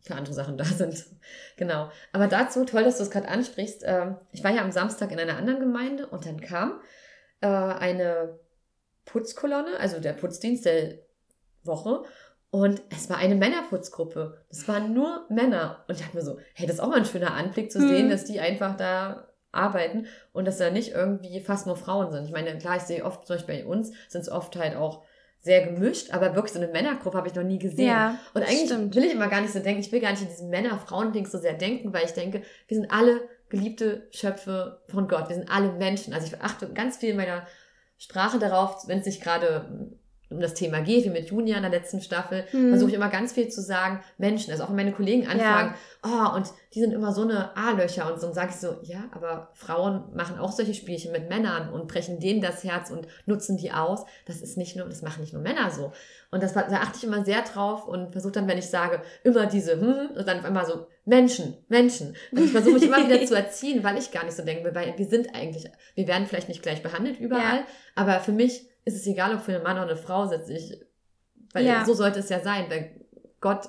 [0.00, 1.04] für andere Sachen da sind.
[1.56, 1.90] genau.
[2.12, 3.82] Aber dazu, toll, dass du es gerade ansprichst.
[3.84, 6.80] Ähm, ich war ja am Samstag in einer anderen Gemeinde und dann kam
[7.40, 8.38] äh, eine
[9.06, 10.98] Putzkolonne, also der Putzdienst der
[11.64, 12.04] Woche.
[12.50, 14.44] Und es war eine Männerputzgruppe.
[14.48, 15.84] Das waren nur Männer.
[15.86, 18.04] Und ich dachte mir so, hey, das ist auch mal ein schöner Anblick zu sehen,
[18.04, 18.10] hm.
[18.10, 22.26] dass die einfach da arbeiten und dass da nicht irgendwie fast nur Frauen sind.
[22.26, 25.02] Ich meine, klar, ich sehe oft, zum Beispiel bei uns, sind es oft halt auch
[25.40, 27.86] sehr gemischt, aber wirklich so eine Männergruppe habe ich noch nie gesehen.
[27.86, 28.94] Ja, und eigentlich stimmt.
[28.94, 31.38] will ich immer gar nicht so denken, ich will gar nicht in diesem Männer-Frauen-Ding so
[31.38, 35.72] sehr denken, weil ich denke, wir sind alle geliebte Schöpfe von Gott, wir sind alle
[35.72, 36.12] Menschen.
[36.12, 37.46] Also ich achte ganz viel in meiner
[37.98, 39.92] Sprache darauf, wenn es nicht gerade
[40.30, 42.70] um das Thema geht, wie mit Junia in der letzten Staffel, Mhm.
[42.70, 46.34] versuche ich immer ganz viel zu sagen, Menschen, also auch wenn meine Kollegen anfangen, oh,
[46.36, 49.50] und die sind immer so eine A-Löcher und so, und sage ich so, ja, aber
[49.54, 53.72] Frauen machen auch solche Spielchen mit Männern und brechen denen das Herz und nutzen die
[53.72, 54.04] aus.
[54.26, 55.92] Das ist nicht nur, das machen nicht nur Männer so.
[56.30, 59.46] Und das, da achte ich immer sehr drauf und versuche dann, wenn ich sage, immer
[59.46, 62.14] diese, hm, und dann immer so, Menschen, Menschen.
[62.32, 64.92] Und ich versuche mich immer wieder zu erziehen, weil ich gar nicht so denke, weil
[64.98, 65.64] wir sind eigentlich,
[65.94, 67.64] wir werden vielleicht nicht gleich behandelt überall, Ja.
[67.94, 70.80] aber für mich ist es egal, ob für einen Mann oder eine Frau sitze ich,
[71.52, 71.84] weil Ja.
[71.84, 73.00] so sollte es ja sein, weil
[73.40, 73.68] Gott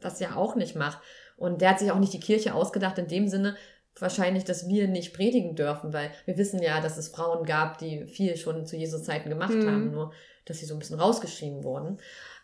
[0.00, 0.98] das ja auch nicht macht.
[1.36, 3.56] Und der hat sich auch nicht die Kirche ausgedacht in dem Sinne,
[3.98, 8.06] wahrscheinlich, dass wir nicht predigen dürfen, weil wir wissen ja, dass es Frauen gab, die
[8.06, 9.66] viel schon zu Jesus Zeiten gemacht Mhm.
[9.66, 10.12] haben, nur
[10.44, 11.98] dass sie so ein bisschen rausgeschrieben wurden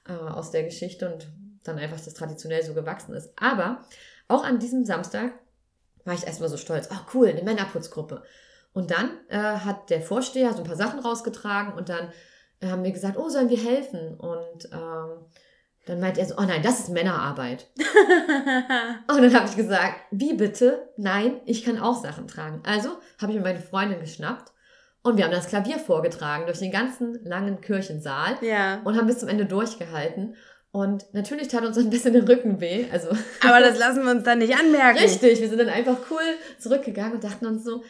[0.08, 1.28] äh, aus der Geschichte und
[1.62, 3.32] dann einfach das traditionell so gewachsen ist.
[3.36, 3.84] Aber
[4.28, 5.32] auch an diesem Samstag
[6.04, 6.88] war ich erstmal so stolz.
[6.92, 8.22] Oh cool, eine Männerputzgruppe.
[8.74, 12.12] Und dann äh, hat der Vorsteher so ein paar Sachen rausgetragen und dann
[12.60, 14.14] äh, haben wir gesagt, oh, sollen wir helfen?
[14.18, 15.24] Und ähm,
[15.86, 17.66] dann meint er so, oh nein, das ist Männerarbeit.
[17.76, 20.88] Und dann habe ich gesagt, wie bitte?
[20.96, 22.62] Nein, ich kann auch Sachen tragen.
[22.64, 22.88] Also
[23.20, 24.54] habe ich mir meine Freundin geschnappt
[25.02, 28.80] und wir haben das Klavier vorgetragen durch den ganzen langen Kirchensaal ja.
[28.84, 30.34] und haben bis zum Ende durchgehalten.
[30.72, 32.86] Und natürlich tat uns ein bisschen der Rücken weh.
[32.90, 33.08] Also
[33.46, 34.98] Aber das lassen wir uns dann nicht anmerken.
[34.98, 36.22] Richtig, wir sind dann einfach cool
[36.58, 37.84] zurückgegangen und dachten uns so,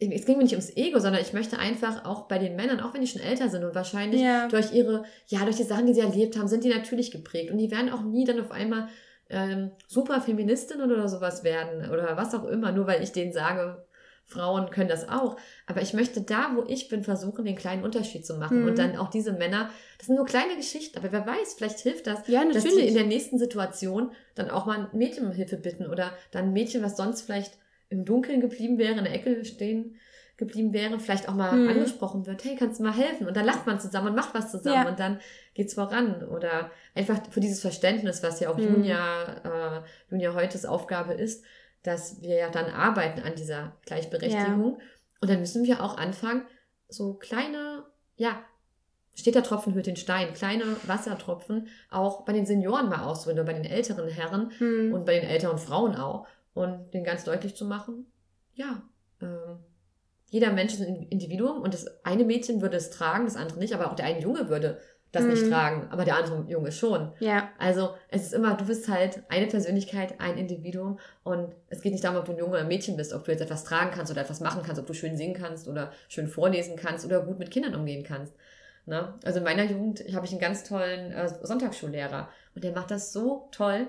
[0.00, 2.94] es ging mir nicht ums Ego, sondern ich möchte einfach auch bei den Männern, auch
[2.94, 4.46] wenn die schon älter sind und wahrscheinlich Ja.
[4.48, 7.58] durch ihre, ja, durch die Sachen, die sie erlebt haben, sind die natürlich geprägt und
[7.58, 8.88] die werden auch nie dann auf einmal
[9.30, 13.84] ähm, super Feministin oder sowas werden oder was auch immer, nur weil ich denen sage,
[14.24, 15.36] Frauen können das auch.
[15.66, 18.60] Aber ich möchte da, wo ich bin, versuchen, den kleinen Unterschied zu machen.
[18.62, 18.68] Mhm.
[18.68, 22.06] Und dann auch diese Männer, das sind nur kleine Geschichten, aber wer weiß, vielleicht hilft
[22.06, 22.88] das, Ja, dass die natürlich.
[22.88, 26.52] in der nächsten Situation dann auch mal ein Mädchen um Hilfe bitten oder dann ein
[26.52, 27.58] Mädchen, was sonst vielleicht
[27.90, 29.96] im Dunkeln geblieben wäre, in der Ecke stehen
[30.36, 31.68] geblieben wäre, vielleicht auch mal Mhm.
[31.68, 33.26] angesprochen wird, hey, kannst du mal helfen?
[33.26, 34.88] Und dann lacht man zusammen und macht was zusammen Ja.
[34.88, 35.18] und dann
[35.54, 36.22] geht's voran.
[36.28, 38.64] Oder einfach für dieses Verständnis, was ja auch Mhm.
[38.74, 41.44] Junia, äh, Junia Heutes Aufgabe ist,
[41.82, 44.78] dass wir ja dann arbeiten an dieser Gleichberechtigung.
[45.20, 46.42] Und dann müssen wir auch anfangen,
[46.88, 47.82] so kleine,
[48.16, 48.38] ja,
[49.16, 53.52] steht der Tropfen hüllt den Stein, kleine Wassertropfen auch bei den Senioren mal auszuwählen oder
[53.52, 54.92] bei den älteren Herren Hm.
[54.92, 56.28] und bei den älteren Frauen auch.
[56.58, 58.10] Und denen ganz deutlich zu machen,
[58.54, 58.82] ja,
[59.22, 59.58] ähm,
[60.30, 63.74] jeder Mensch ist ein Individuum und das eine Mädchen würde es tragen, das andere nicht,
[63.74, 64.80] aber auch der eine Junge würde
[65.12, 65.48] das nicht Mhm.
[65.50, 67.12] tragen, aber der andere Junge schon.
[67.20, 67.48] ja.
[67.58, 72.04] Also es ist immer, du bist halt eine Persönlichkeit, ein Individuum und es geht nicht
[72.04, 74.10] darum, ob du ein Junge oder ein Mädchen bist, ob du jetzt etwas tragen kannst
[74.12, 77.38] oder etwas machen kannst, ob du schön singen kannst oder schön vorlesen kannst oder gut
[77.38, 78.34] mit Kindern umgehen kannst.
[78.84, 79.14] Ne?
[79.24, 83.12] Also in meiner Jugend habe ich einen ganz tollen äh, Sonntagsschullehrer und der macht das
[83.12, 83.86] so toll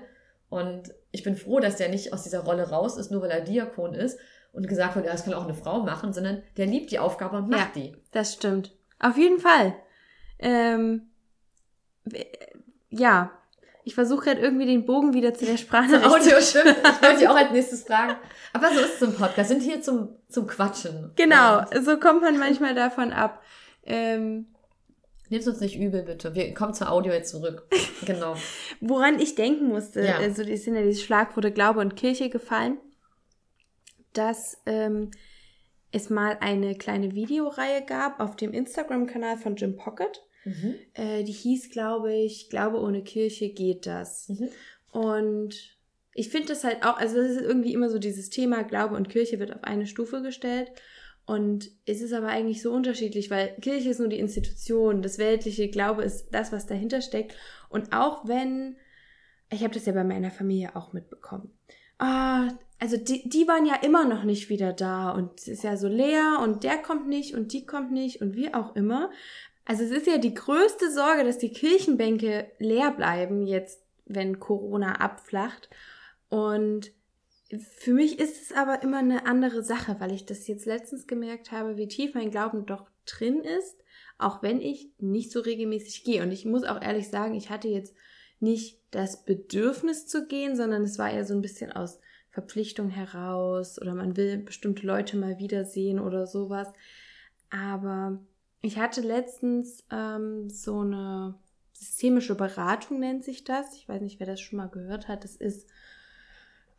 [0.50, 3.40] und ich bin froh, dass der nicht aus dieser Rolle raus ist, nur weil er
[3.40, 4.18] Diakon ist
[4.52, 7.38] und gesagt wird, ja, das kann auch eine Frau machen, sondern der liebt die Aufgabe
[7.38, 7.96] und macht die.
[8.12, 8.72] Das stimmt.
[8.98, 9.74] Auf jeden Fall.
[10.38, 11.08] Ähm,
[12.90, 13.30] ja.
[13.82, 16.76] Ich versuche gerade irgendwie den Bogen wieder zu der Sprache Audio stimmt.
[16.84, 18.14] Ich wollte dich auch als nächstes fragen.
[18.52, 19.48] Aber so ist es im Podcast.
[19.48, 21.12] Sind hier zum, zum Quatschen.
[21.16, 21.66] Genau, Ja.
[21.82, 23.42] so kommt man manchmal davon ab.
[23.84, 24.46] Ähm,
[25.30, 26.34] Nimm's uns nicht übel, bitte.
[26.34, 27.66] Wir kommen zur Audio jetzt zurück.
[28.06, 28.34] Genau.
[28.80, 30.16] woran ich denken musste, Ja.
[30.16, 32.78] also es sind ja diese Schlagworte Glaube und Kirche gefallen,
[34.14, 35.10] dass ähm,
[35.92, 40.22] es mal eine kleine Videoreihe gab auf dem Instagram-Kanal von Jim Pocket.
[40.46, 40.74] Mhm.
[40.94, 44.30] Äh, die hieß, glaube ich, Glaube ohne Kirche geht das.
[44.30, 44.48] Mhm.
[44.92, 45.76] Und
[46.14, 49.10] ich finde das halt auch, also das ist irgendwie immer so dieses Thema, Glaube und
[49.10, 50.72] Kirche wird auf eine Stufe gestellt.
[51.26, 55.68] Und es ist aber eigentlich so unterschiedlich, weil Kirche ist nur die Institution, das weltliche
[55.68, 57.34] Glaube ist das, was dahinter steckt.
[57.68, 58.76] Und auch wenn,
[59.50, 61.56] ich habe das ja bei meiner Familie auch mitbekommen.
[61.98, 62.48] Ah,
[62.80, 65.86] also die, die waren ja immer noch nicht wieder da und es ist ja so
[65.86, 69.10] leer und der kommt nicht und die kommt nicht und wie auch immer.
[69.66, 74.94] Also es ist ja die größte Sorge, dass die Kirchenbänke leer bleiben jetzt, wenn Corona
[74.94, 75.68] abflacht.
[76.28, 76.90] Und
[77.58, 81.50] für mich ist es aber immer eine andere Sache, weil ich das jetzt letztens gemerkt
[81.50, 83.76] habe, wie tief mein Glauben doch drin ist,
[84.18, 86.22] auch wenn ich nicht so regelmäßig gehe.
[86.22, 87.94] Und ich muss auch ehrlich sagen, ich hatte jetzt
[88.38, 93.80] nicht das Bedürfnis zu gehen, sondern es war eher so ein bisschen aus Verpflichtung heraus
[93.80, 96.68] oder man will bestimmte Leute mal wiedersehen oder sowas.
[97.50, 98.20] Aber
[98.62, 101.34] ich hatte letztens ähm, so eine
[101.72, 103.74] systemische Beratung, nennt sich das.
[103.74, 105.24] Ich weiß nicht, wer das schon mal gehört hat.
[105.24, 105.68] Das ist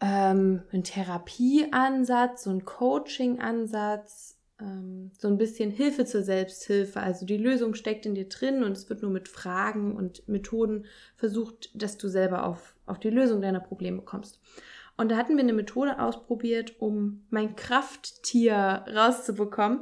[0.02, 7.00] ähm, ein Therapieansatz, so ein Coaching-Ansatz, ähm, so ein bisschen Hilfe zur Selbsthilfe.
[7.00, 10.86] Also die Lösung steckt in dir drin und es wird nur mit Fragen und Methoden
[11.16, 14.40] versucht, dass du selber auf, auf die Lösung deiner Probleme kommst.
[14.98, 19.82] Und da hatten wir eine Methode ausprobiert, um mein Krafttier rauszubekommen.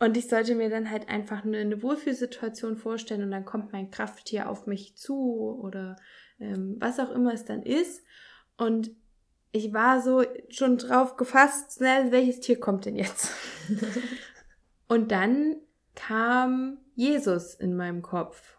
[0.00, 3.92] Und ich sollte mir dann halt einfach eine, eine Wohlfühlsituation vorstellen und dann kommt mein
[3.92, 5.94] Krafttier auf mich zu oder
[6.40, 8.02] ähm, was auch immer es dann ist.
[8.56, 8.90] Und
[9.52, 13.30] ich war so schon drauf gefasst, na, welches Tier kommt denn jetzt?
[14.88, 15.56] und dann
[15.94, 18.56] kam Jesus in meinem Kopf.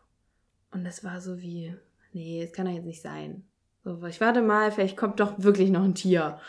[0.71, 1.75] Und das war so wie,
[2.13, 3.43] nee, das kann doch jetzt nicht sein.
[3.83, 6.39] So, ich warte mal, vielleicht kommt doch wirklich noch ein Tier.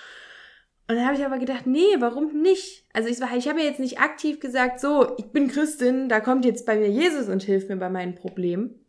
[0.86, 2.86] Und dann habe ich aber gedacht, nee, warum nicht?
[2.92, 6.44] Also ich, ich habe ja jetzt nicht aktiv gesagt, so, ich bin Christin, da kommt
[6.44, 8.83] jetzt bei mir Jesus und hilft mir bei meinen Problemen,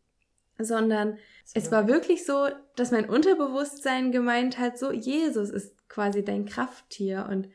[0.57, 1.17] sondern
[1.53, 7.27] es war wirklich so, dass mein Unterbewusstsein gemeint hat, so, Jesus ist quasi dein Krafttier
[7.29, 7.49] und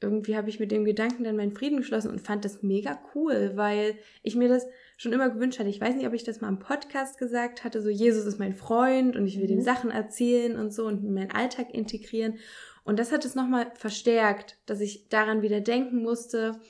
[0.00, 3.52] irgendwie habe ich mit dem Gedanken dann meinen Frieden geschlossen und fand das mega cool,
[3.54, 4.66] weil ich mir das
[4.98, 5.70] schon immer gewünscht hatte.
[5.70, 8.54] Ich weiß nicht, ob ich das mal im Podcast gesagt hatte, so Jesus ist mein
[8.54, 9.54] Freund und ich will mhm.
[9.54, 12.38] ihm Sachen erzählen und so und in meinen Alltag integrieren.
[12.84, 16.60] Und das hat es nochmal verstärkt, dass ich daran wieder denken musste.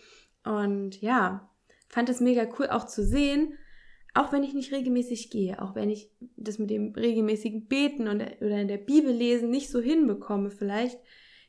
[0.44, 1.50] Und ja,
[1.88, 3.58] fand es mega cool auch zu sehen,
[4.16, 8.22] auch wenn ich nicht regelmäßig gehe, auch wenn ich das mit dem regelmäßigen Beten und,
[8.40, 10.98] oder in der Bibel lesen nicht so hinbekomme vielleicht,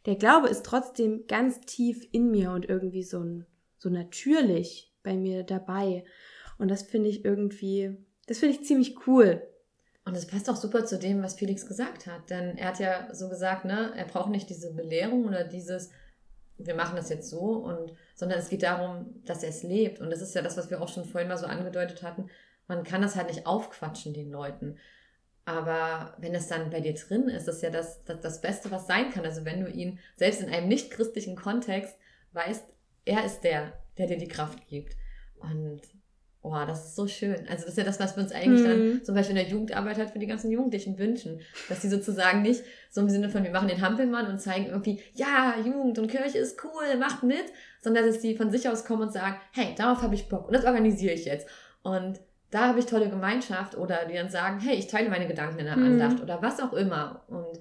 [0.06, 3.46] der Glaube ist trotzdem ganz tief in mir und irgendwie so, ein,
[3.78, 6.06] so natürlich bei mir dabei.
[6.58, 7.96] Und das finde ich irgendwie,
[8.26, 9.42] das finde ich ziemlich cool.
[10.06, 12.30] Und es passt auch super zu dem, was Felix gesagt hat.
[12.30, 15.90] Denn er hat ja so gesagt, ne, er braucht nicht diese Belehrung oder dieses,
[16.58, 20.00] wir machen das jetzt so, und, sondern es geht darum, dass er es lebt.
[20.00, 22.30] Und das ist ja das, was wir auch schon vorhin mal so angedeutet hatten.
[22.68, 24.78] Man kann das halt nicht aufquatschen, den Leuten.
[25.46, 28.88] Aber wenn es dann bei dir drin ist, ist ja das, das, das Beste, was
[28.88, 29.24] sein kann.
[29.24, 31.96] Also wenn du ihn selbst in einem nicht christlichen Kontext
[32.34, 32.66] weißt,
[33.06, 34.98] er ist der, der dir die Kraft gibt.
[35.40, 35.82] Und
[36.50, 37.46] Oh, das ist so schön.
[37.50, 38.66] Also das ist ja das, was wir uns eigentlich mhm.
[38.66, 41.42] dann zum Beispiel in der Jugendarbeit halt für die ganzen Jugendlichen wünschen.
[41.68, 45.02] Dass die sozusagen nicht so im Sinne von, wir machen den Hampelmann und zeigen irgendwie,
[45.14, 47.46] ja, Jugend und Kirche ist cool, macht mit,
[47.82, 50.54] sondern dass die von sich aus kommen und sagen, hey, darauf habe ich Bock und
[50.54, 51.48] das organisiere ich jetzt.
[51.84, 52.22] Und
[52.58, 55.66] da habe ich tolle Gemeinschaft oder die dann sagen, hey, ich teile meine Gedanken in
[55.66, 56.02] der mhm.
[56.02, 57.24] Andacht oder was auch immer.
[57.28, 57.60] Und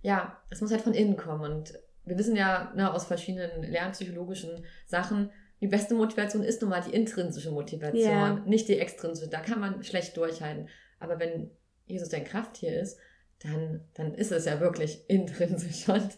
[0.00, 1.52] ja, es muss halt von innen kommen.
[1.52, 5.30] Und wir wissen ja ne, aus verschiedenen lernpsychologischen Sachen,
[5.60, 8.42] die beste Motivation ist nun mal die intrinsische Motivation, yeah.
[8.46, 9.28] nicht die extrinsische.
[9.28, 10.70] Da kann man schlecht durchhalten.
[10.98, 11.50] Aber wenn
[11.84, 12.96] Jesus dein Krafttier ist,
[13.40, 16.16] dann, dann ist es ja wirklich intrinsisch und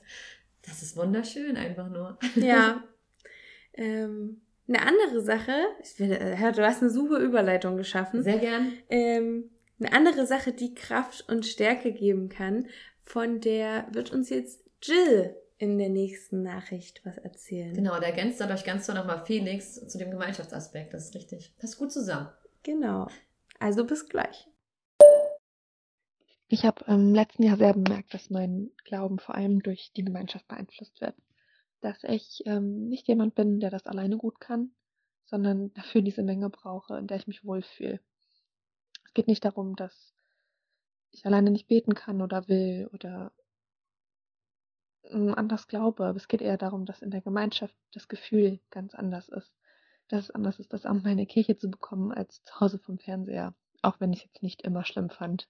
[0.63, 2.17] das ist wunderschön einfach nur.
[2.37, 2.85] Ja.
[3.75, 5.53] ähm, eine andere Sache,
[5.83, 8.23] ich will, äh, du hast eine super Überleitung geschaffen.
[8.23, 8.73] Sehr gern.
[8.89, 12.69] Ähm, eine andere Sache, die Kraft und Stärke geben kann,
[13.03, 17.75] von der wird uns jetzt Jill in der nächsten Nachricht was erzählen.
[17.75, 20.95] Genau, da ergänzt dadurch ganz toll nochmal Felix zu dem Gemeinschaftsaspekt.
[20.95, 21.55] Das ist richtig.
[21.59, 22.29] Passt gut zusammen.
[22.63, 23.09] Genau.
[23.59, 24.49] Also bis gleich.
[26.49, 30.49] Ich habe im letzten Jahr sehr bemerkt, dass mein Glauben vor allem durch die Gemeinschaft
[30.49, 31.15] beeinflusst wird.
[31.81, 34.73] Dass ich ähm, nicht jemand bin, der das alleine gut kann,
[35.25, 38.01] sondern dafür diese Menge brauche, in der ich mich wohlfühle.
[39.05, 40.15] Es geht nicht darum, dass
[41.11, 43.33] ich alleine nicht beten kann oder will oder
[45.05, 48.95] hm, anders glaube, aber es geht eher darum, dass in der Gemeinschaft das Gefühl ganz
[48.95, 49.53] anders ist.
[50.09, 52.79] Dass es anders ist, das Amt mal in der Kirche zu bekommen als zu Hause
[52.79, 53.55] vom Fernseher.
[53.83, 55.49] Auch wenn ich es jetzt nicht immer schlimm fand,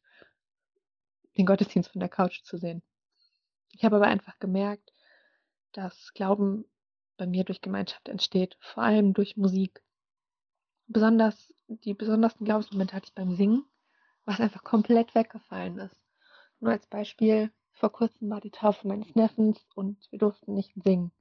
[1.37, 2.83] den Gottesdienst von der Couch zu sehen.
[3.73, 4.93] Ich habe aber einfach gemerkt,
[5.73, 6.65] dass Glauben
[7.17, 9.83] bei mir durch Gemeinschaft entsteht, vor allem durch Musik.
[10.87, 13.65] Besonders die besondersten Glaubensmomente hatte ich beim Singen,
[14.25, 15.97] was einfach komplett weggefallen ist.
[16.59, 21.13] Nur als Beispiel, vor kurzem war die Taufe meines Neffens und wir durften nicht singen.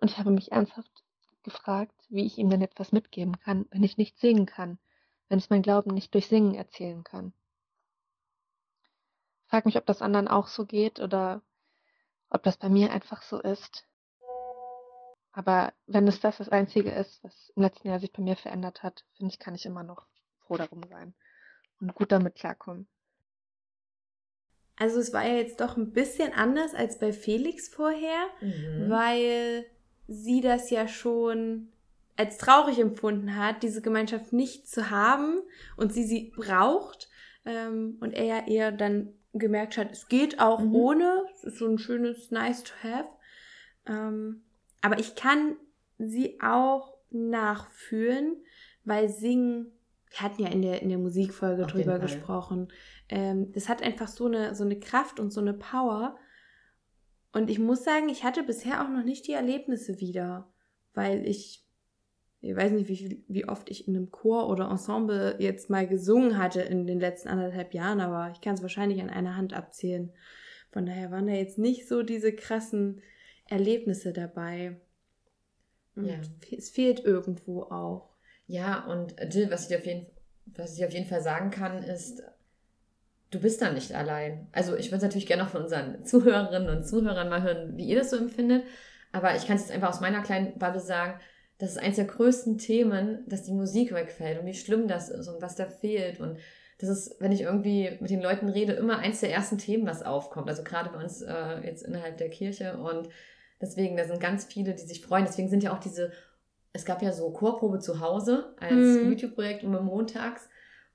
[0.00, 1.04] Und ich habe mich ernsthaft
[1.42, 4.78] gefragt, wie ich ihm denn etwas mitgeben kann, wenn ich nicht singen kann,
[5.28, 7.32] wenn ich mein Glauben nicht durch Singen erzählen kann.
[9.44, 11.42] Ich frage mich, ob das anderen auch so geht oder
[12.30, 13.86] ob das bei mir einfach so ist.
[15.32, 18.82] Aber wenn es das das Einzige ist, was im letzten Jahr sich bei mir verändert
[18.82, 20.06] hat, finde ich, kann ich immer noch
[20.40, 21.14] froh darum sein
[21.80, 22.88] und gut damit klarkommen.
[24.76, 28.88] Also es war ja jetzt doch ein bisschen anders als bei Felix vorher, mhm.
[28.88, 29.66] weil
[30.08, 31.70] sie das ja schon
[32.16, 35.42] als traurig empfunden hat, diese Gemeinschaft nicht zu haben
[35.76, 37.08] und sie sie braucht
[37.44, 40.74] ähm, und er ja eher dann gemerkt hat, es geht auch mhm.
[40.74, 43.08] ohne, es ist so ein schönes nice to have.
[43.86, 44.42] Ähm,
[44.80, 45.56] aber ich kann
[45.98, 48.36] sie auch nachfühlen,
[48.84, 49.72] weil Singen,
[50.10, 52.68] wir hatten ja in der, in der Musikfolge Auf drüber gesprochen,
[53.08, 56.16] ähm, das hat einfach so eine, so eine Kraft und so eine Power.
[57.32, 60.52] Und ich muss sagen, ich hatte bisher auch noch nicht die Erlebnisse wieder,
[60.94, 61.64] weil ich,
[62.42, 66.38] ich weiß nicht, wie, wie oft ich in einem Chor oder Ensemble jetzt mal gesungen
[66.38, 70.12] hatte in den letzten anderthalb Jahren, aber ich kann es wahrscheinlich an einer Hand abzählen.
[70.72, 73.02] Von daher waren da jetzt nicht so diese krassen
[73.46, 74.80] Erlebnisse dabei.
[75.96, 76.20] Und ja.
[76.56, 78.14] es fehlt irgendwo auch.
[78.46, 80.06] Ja, und Jill, was ich, auf jeden,
[80.46, 82.22] was ich auf jeden Fall sagen kann, ist,
[83.30, 84.48] du bist da nicht allein.
[84.52, 87.84] Also ich würde es natürlich gerne noch von unseren Zuhörerinnen und Zuhörern mal hören, wie
[87.84, 88.64] ihr das so empfindet.
[89.12, 91.20] Aber ich kann es jetzt einfach aus meiner kleinen Bubble sagen,
[91.60, 95.28] das ist eines der größten Themen, dass die Musik wegfällt und wie schlimm das ist
[95.28, 96.18] und was da fehlt.
[96.18, 96.38] Und
[96.78, 100.02] das ist, wenn ich irgendwie mit den Leuten rede, immer eins der ersten Themen, was
[100.02, 100.48] aufkommt.
[100.48, 102.78] Also gerade bei uns äh, jetzt innerhalb der Kirche.
[102.78, 103.10] Und
[103.60, 105.26] deswegen, da sind ganz viele, die sich freuen.
[105.26, 106.12] Deswegen sind ja auch diese,
[106.72, 109.10] es gab ja so Chorprobe zu Hause als mhm.
[109.10, 110.48] YouTube-Projekt immer montags.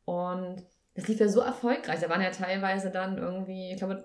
[0.03, 0.63] Und
[0.95, 1.99] das lief ja so erfolgreich.
[1.99, 4.03] Da waren ja teilweise dann irgendwie, ich glaube,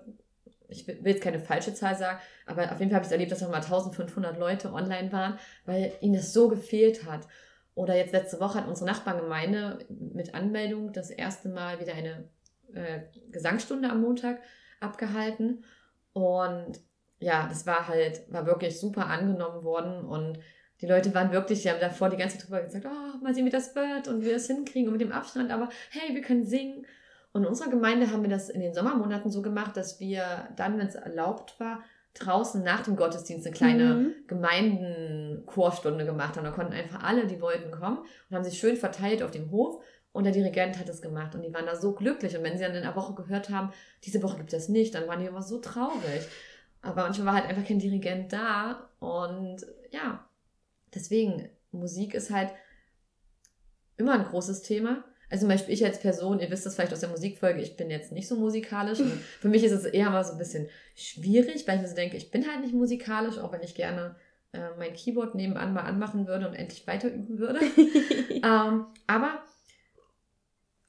[0.71, 3.31] ich will jetzt keine falsche Zahl sagen, aber auf jeden Fall habe ich es erlebt,
[3.31, 7.27] dass noch mal 1500 Leute online waren, weil ihnen das so gefehlt hat.
[7.75, 12.29] Oder jetzt letzte Woche hat unsere Nachbargemeinde mit Anmeldung das erste Mal wieder eine
[12.73, 13.01] äh,
[13.31, 14.41] Gesangsstunde am Montag
[14.79, 15.63] abgehalten.
[16.13, 16.81] Und
[17.19, 20.39] ja, das war halt, war wirklich super angenommen worden und
[20.81, 23.45] die Leute waren wirklich, die haben davor die ganze Zeit drüber gesagt, oh, mal sehen,
[23.45, 26.21] wie das wird und wie wir es hinkriegen und mit dem Abstand, aber hey, wir
[26.21, 26.85] können singen.
[27.33, 30.77] Und in unserer Gemeinde haben wir das in den Sommermonaten so gemacht, dass wir dann,
[30.77, 31.81] wenn es erlaubt war,
[32.13, 34.13] draußen nach dem Gottesdienst eine kleine mhm.
[34.27, 36.43] Gemeindenchorstunde gemacht haben.
[36.43, 39.81] Da konnten einfach alle, die wollten, kommen und haben sich schön verteilt auf dem Hof.
[40.13, 42.35] Und der Dirigent hat es gemacht und die waren da so glücklich.
[42.35, 43.71] Und wenn sie dann in der Woche gehört haben,
[44.03, 46.27] diese Woche gibt es nicht, dann waren die immer so traurig.
[46.81, 48.89] Aber manchmal war halt einfach kein Dirigent da.
[48.99, 50.25] Und ja,
[50.93, 52.51] deswegen, Musik ist halt
[53.95, 55.05] immer ein großes Thema.
[55.31, 57.89] Also zum Beispiel ich als Person, ihr wisst das vielleicht aus der Musikfolge, ich bin
[57.89, 58.99] jetzt nicht so musikalisch.
[58.99, 61.95] Und für mich ist es eher mal so ein bisschen schwierig, weil ich mir so
[61.95, 64.15] denke, ich bin halt nicht musikalisch, auch wenn ich gerne
[64.51, 67.61] äh, mein Keyboard nebenan mal anmachen würde und endlich weiter üben würde.
[68.29, 69.41] ähm, aber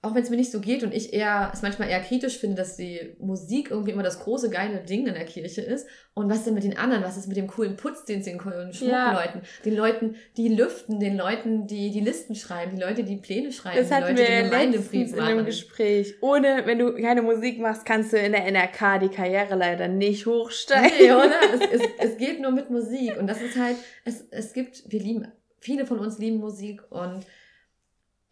[0.05, 2.57] auch wenn es mir nicht so geht und ich eher es manchmal eher kritisch finde,
[2.57, 6.43] dass die Musik irgendwie immer das große geile Ding in der Kirche ist und was
[6.43, 9.65] denn mit den anderen, was ist mit dem coolen Putzdienst, den coolen Schmuckleuten, ja.
[9.65, 13.77] den Leuten, die lüften, den Leuten, die die Listen schreiben, die Leute, die Pläne schreiben,
[13.79, 16.15] das die Leute, wir die Gemeindebrief in einem Gespräch.
[16.21, 20.27] Ohne, wenn du keine Musik machst, kannst du in der NRK die Karriere leider nicht
[20.27, 20.91] hochsteigen.
[20.99, 21.31] Nee, oder?
[21.55, 24.99] es, es, es geht nur mit Musik und das ist halt, es, es gibt, wir
[24.99, 25.29] lieben,
[25.61, 27.25] viele von uns lieben Musik und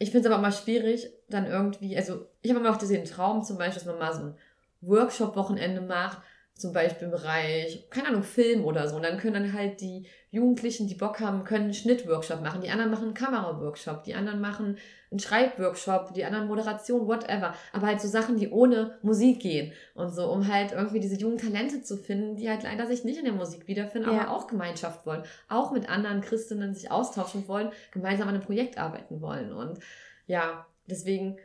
[0.01, 3.44] ich finde es aber immer schwierig, dann irgendwie, also ich habe immer auch diesen Traum
[3.44, 4.34] zum Beispiel, dass man mal so ein
[4.80, 6.22] Workshop-Wochenende macht,
[6.61, 8.96] zum Beispiel im Bereich, keine Ahnung, Film oder so.
[8.96, 12.61] Und dann können dann halt die Jugendlichen, die Bock haben, können einen Schnittworkshop machen.
[12.61, 14.76] Die anderen machen einen Kameraworkshop, die anderen machen
[15.11, 17.54] einen Schreibworkshop, die anderen Moderation, whatever.
[17.72, 19.72] Aber halt so Sachen, die ohne Musik gehen.
[19.94, 23.18] Und so, um halt irgendwie diese jungen Talente zu finden, die halt leider sich nicht
[23.18, 24.20] in der Musik wiederfinden, ja.
[24.20, 25.24] aber auch Gemeinschaft wollen.
[25.48, 29.52] Auch mit anderen Christinnen sich austauschen wollen, gemeinsam an einem Projekt arbeiten wollen.
[29.52, 29.80] Und
[30.26, 31.38] ja, deswegen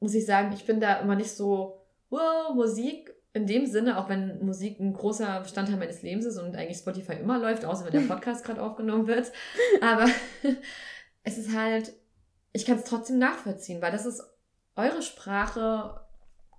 [0.00, 1.80] muss ich sagen, ich bin da immer nicht so,
[2.10, 6.54] wow, Musik in dem Sinne, auch wenn Musik ein großer Bestandteil meines Lebens ist und
[6.56, 9.32] eigentlich Spotify immer läuft, außer wenn der Podcast gerade aufgenommen wird.
[9.82, 10.06] Aber
[11.24, 11.92] es ist halt,
[12.52, 14.22] ich kann es trotzdem nachvollziehen, weil das ist
[14.76, 16.00] eure Sprache,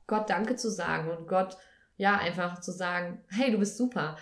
[0.05, 1.57] Gott Danke zu sagen und Gott,
[1.95, 4.17] ja, einfach zu sagen, hey, du bist super.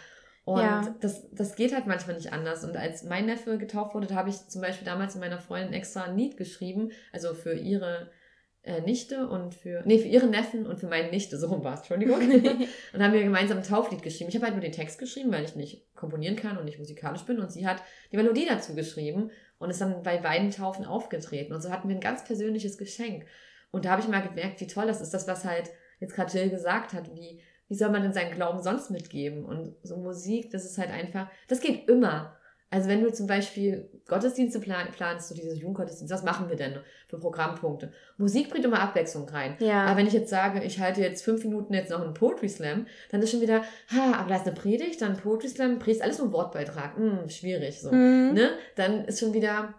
[0.45, 0.95] Und ja.
[0.99, 2.63] das, das geht halt manchmal nicht anders.
[2.63, 6.03] Und als mein Neffe getauft wurde, habe ich zum Beispiel damals in meiner Freundin extra
[6.03, 8.11] ein Lied geschrieben, also für ihre
[8.63, 11.73] äh, Nichte und für, nee, für ihre Neffen und für meine Nichte, so rum war
[11.73, 12.19] es, Entschuldigung.
[12.93, 14.29] und haben wir gemeinsam ein Tauflied geschrieben.
[14.29, 17.23] Ich habe halt nur den Text geschrieben, weil ich nicht komponieren kann und nicht musikalisch
[17.23, 21.53] bin und sie hat die Melodie dazu geschrieben und ist dann bei beiden Taufen aufgetreten.
[21.53, 23.25] Und so hatten wir ein ganz persönliches Geschenk.
[23.71, 26.31] Und da habe ich mal gemerkt, wie toll das ist, das, was halt jetzt gerade
[26.37, 29.43] Jill gesagt hat, wie, wie soll man denn seinen Glauben sonst mitgeben?
[29.43, 32.37] Und so Musik, das ist halt einfach, das geht immer.
[32.73, 36.79] Also wenn du zum Beispiel Gottesdienste plan, planst, so diese Jugendgottesdienste, was machen wir denn
[37.07, 37.93] für Programmpunkte?
[38.17, 39.55] Musik bringt immer Abwechslung rein.
[39.59, 39.85] Ja.
[39.85, 42.87] Aber wenn ich jetzt sage, ich halte jetzt fünf Minuten jetzt noch einen Poetry Slam,
[43.11, 43.61] dann ist schon wieder,
[43.95, 46.97] ha, aber da ist eine Predigt, dann Poetry Slam, Predigt, alles nur Wortbeitrag.
[46.97, 47.91] Hm, schwierig so.
[47.91, 48.33] Mhm.
[48.33, 48.49] Ne?
[48.75, 49.75] Dann ist schon wieder,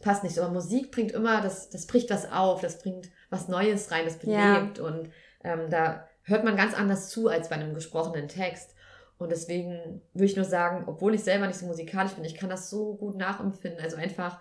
[0.00, 0.38] passt nicht.
[0.38, 4.16] Aber Musik bringt immer, das, das bricht was auf, das bringt was Neues rein, das
[4.16, 4.84] belebt ja.
[4.84, 5.10] und
[5.42, 8.76] ähm, da hört man ganz anders zu als bei einem gesprochenen Text.
[9.18, 12.48] Und deswegen würde ich nur sagen, obwohl ich selber nicht so musikalisch bin, ich kann
[12.48, 13.80] das so gut nachempfinden.
[13.82, 14.40] Also einfach,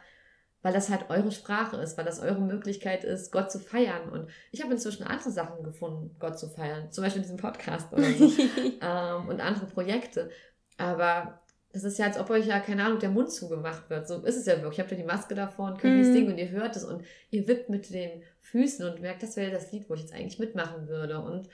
[0.61, 4.09] weil das halt eure Sprache ist, weil das eure Möglichkeit ist, Gott zu feiern.
[4.09, 6.91] Und ich habe inzwischen andere Sachen gefunden, Gott zu feiern.
[6.91, 8.25] Zum Beispiel diesen Podcast oder so.
[8.82, 10.30] ähm, und andere Projekte.
[10.78, 11.39] Aber
[11.73, 14.07] das ist ja, als ob euch ja, keine Ahnung, der Mund zugemacht wird.
[14.07, 14.78] So ist es ja wirklich.
[14.78, 15.97] Ihr habt ja die Maske davor und könnt mm.
[15.99, 19.36] nicht singen und ihr hört es und ihr wippt mit den Füßen und merkt, das
[19.38, 21.19] wäre das Lied, wo ich jetzt eigentlich mitmachen würde.
[21.19, 21.49] Und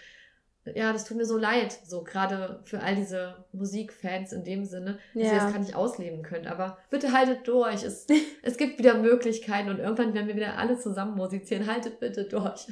[0.75, 4.97] ja, das tut mir so leid, so gerade für all diese Musikfans in dem Sinne,
[5.13, 5.33] dass ja.
[5.33, 6.47] ihr das gar nicht ausleben könnt.
[6.47, 7.83] Aber bitte haltet durch.
[7.83, 8.07] Es,
[8.43, 11.67] es gibt wieder Möglichkeiten und irgendwann werden wir wieder alle zusammen musizieren.
[11.67, 12.67] Haltet bitte durch.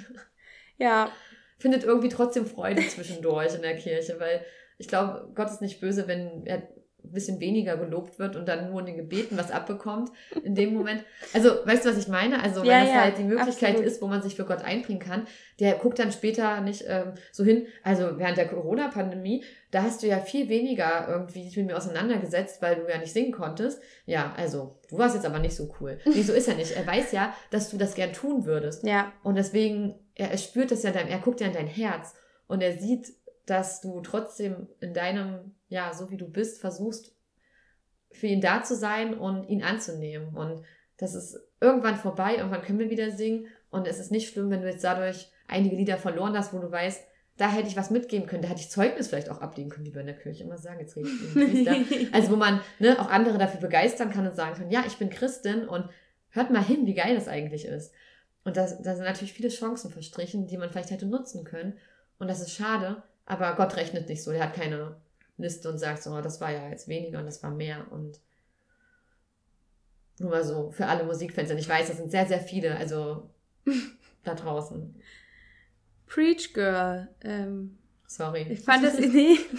[0.78, 1.12] Ja.
[1.58, 4.44] Findet irgendwie trotzdem Freude zwischendurch in der Kirche, weil
[4.78, 6.68] ich glaube, Gott ist nicht böse, wenn er
[7.04, 10.10] ein bisschen weniger gelobt wird und dann nur in den Gebeten was abbekommt
[10.43, 11.04] in dem Moment.
[11.34, 12.41] Also, weißt du, was ich meine?
[12.43, 13.86] Also, wenn Ja, das ja, halt die Möglichkeit absolut.
[13.86, 15.28] ist, wo man sich für Gott einbringen kann,
[15.60, 17.68] der guckt dann später nicht ähm, so hin.
[17.84, 22.62] Also, während der Corona-Pandemie, da hast du ja viel weniger irgendwie dich mit mir auseinandergesetzt,
[22.62, 23.82] weil du ja nicht singen konntest.
[24.06, 25.99] Ja, also, du warst jetzt aber nicht so cool.
[26.06, 26.72] Nee, so ist er nicht.
[26.72, 28.86] Er weiß ja, dass du das gern tun würdest.
[28.86, 31.68] Ja, Und deswegen, er, er spürt das ja, in deinem- er guckt ja in dein
[31.68, 32.14] Herz
[32.47, 33.14] und er sieht,
[33.45, 37.15] dass du trotzdem in deinem, ja, so wie du bist, versuchst,
[38.11, 40.36] für ihn da zu sein und ihn anzunehmen.
[40.36, 40.63] Und
[40.97, 43.47] das ist irgendwann vorbei, irgendwann können wir wieder singen.
[43.69, 46.69] Und es ist nicht schlimm, wenn du jetzt dadurch einige Lieder verloren hast, wo du
[46.69, 47.07] weißt,
[47.38, 49.93] da hätte ich was mitgeben können, da hätte ich Zeugnis vielleicht auch ablegen können, wie
[49.93, 51.76] wir in der Kirche immer sagen, jetzt rede ich Priester.
[52.11, 55.09] Also wo man ne, auch andere dafür begeistern kann und sagen kann, ja, ich bin
[55.09, 55.89] Christin und
[56.32, 57.93] hört mal hin, wie geil das eigentlich ist.
[58.43, 61.78] Und da, da sind natürlich viele Chancen verstrichen, die man vielleicht hätte nutzen können.
[62.19, 64.32] Und das ist schade, aber Gott rechnet nicht so.
[64.32, 65.01] Der hat keine
[65.42, 67.86] Liste und sagt so, oh, das war ja jetzt weniger und das war mehr.
[67.92, 68.20] Und
[70.20, 71.52] nur mal so für alle Musikfans.
[71.52, 73.30] Und ich weiß, das sind sehr, sehr viele, also
[74.24, 74.96] da draußen.
[76.08, 77.08] Preach Girl.
[77.24, 77.78] Ähm,
[78.08, 78.46] Sorry.
[78.50, 79.38] ich fand das, nee.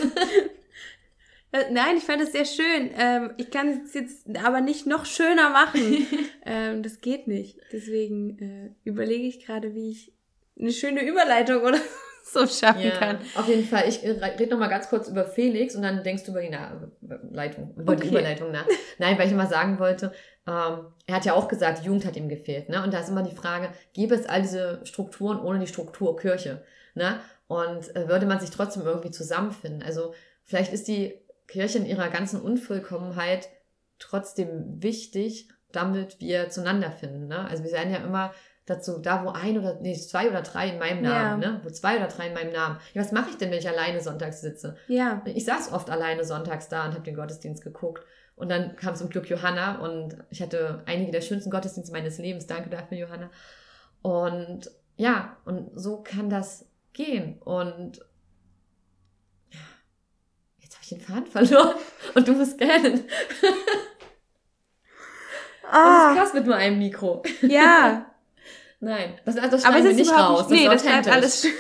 [1.70, 2.90] Nein, ich fand das sehr schön.
[2.96, 6.06] Ähm, ich kann es jetzt aber nicht noch schöner machen.
[6.46, 7.58] ähm, das geht nicht.
[7.72, 10.12] Deswegen äh, überlege ich gerade, wie ich
[10.58, 11.78] eine schöne Überleitung oder
[12.32, 13.18] so schaffen Ja, kann.
[13.36, 13.88] auf jeden Fall.
[13.88, 16.50] Ich äh, rede noch mal ganz kurz über Felix und dann denkst du über die
[16.50, 16.88] Na
[17.30, 18.08] Leitung, über die Okay.
[18.10, 18.66] Überleitung nach.
[18.98, 20.12] Nein, weil ich immer sagen wollte,
[20.46, 22.68] ähm, er hat ja auch gesagt, die Jugend hat ihm gefehlt.
[22.68, 22.82] Ne?
[22.82, 26.62] Und da ist immer die Frage, gäbe es all diese Strukturen ohne die Struktur Kirche?
[26.94, 27.20] Ne?
[27.48, 29.82] Und äh, würde man sich trotzdem irgendwie zusammenfinden?
[29.82, 30.14] Also
[30.44, 31.14] vielleicht ist die
[31.48, 33.48] Kirche in ihrer ganzen Unvollkommenheit
[33.98, 37.28] trotzdem wichtig, damit wir zueinander finden.
[37.28, 37.46] Ne?
[37.48, 38.32] Also wir sagen ja immer
[38.66, 41.50] dazu, da wo ein oder nee, zwei oder drei in meinem Namen, Ja.
[41.52, 41.60] ne?
[41.64, 42.78] wo zwei oder drei in meinem Namen.
[42.94, 44.76] Ja, was mache ich denn, wenn ich alleine sonntags sitze?
[44.88, 45.22] Ja.
[45.24, 48.04] Ich saß oft alleine sonntags da und habe den Gottesdienst geguckt.
[48.36, 52.46] Und dann kam zum Glück Johanna und ich hatte einige der schönsten Gottesdienste meines Lebens.
[52.46, 53.30] Danke dafür, Johanna.
[54.00, 57.38] Und ja, und so kann das gehen.
[57.42, 57.98] Und
[59.50, 59.58] ja,
[60.60, 61.74] jetzt habe ich den Faden verloren
[62.14, 63.04] und du musst gähnen.
[65.64, 67.22] Das Ah, ist krass mit nur einem Mikro.
[67.42, 68.06] ja.
[68.82, 70.48] Nein, das, das Aber schneiden es wir ist nicht raus.
[70.48, 71.46] nicht, nee, das ist bleibt alles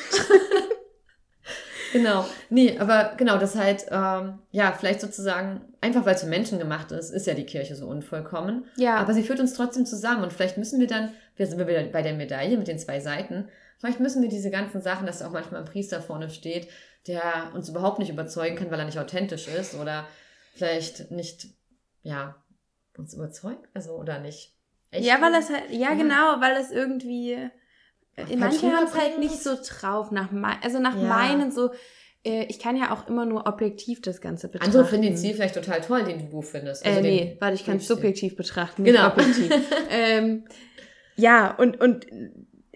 [1.92, 2.26] Genau.
[2.50, 6.90] Nee, aber genau, das halt, ähm, ja, vielleicht sozusagen, einfach weil es für Menschen gemacht
[6.90, 8.64] ist, ist ja die Kirche so unvollkommen.
[8.76, 8.96] Ja.
[8.96, 12.02] Aber sie führt uns trotzdem zusammen und vielleicht müssen wir dann, wir sind wieder bei
[12.02, 13.48] der Medaille mit den zwei Seiten,
[13.78, 16.68] vielleicht müssen wir diese ganzen Sachen, dass auch manchmal ein Priester vorne steht,
[17.06, 20.06] der uns überhaupt nicht überzeugen kann, weil er nicht authentisch ist oder
[20.54, 21.48] vielleicht nicht,
[22.02, 22.36] ja,
[22.96, 24.54] uns überzeugt, also oder nicht.
[24.92, 25.94] Echt ja, weil das halt, ja, Ja.
[25.94, 30.78] genau, weil das irgendwie, äh, manche haben es halt nicht so drauf, nach mei- also
[30.78, 31.08] nach Ja.
[31.08, 31.70] meinen so,
[32.24, 34.70] äh, ich kann ja auch immer nur objektiv das Ganze betrachten.
[34.70, 36.86] Andere finden den Stil vielleicht total toll, den du findest.
[36.86, 39.08] Also äh, nee, warte, ich kann es subjektiv betrachten, Genau.
[39.08, 39.50] objektiv.
[39.90, 40.44] ähm,
[41.16, 42.06] ja, und, und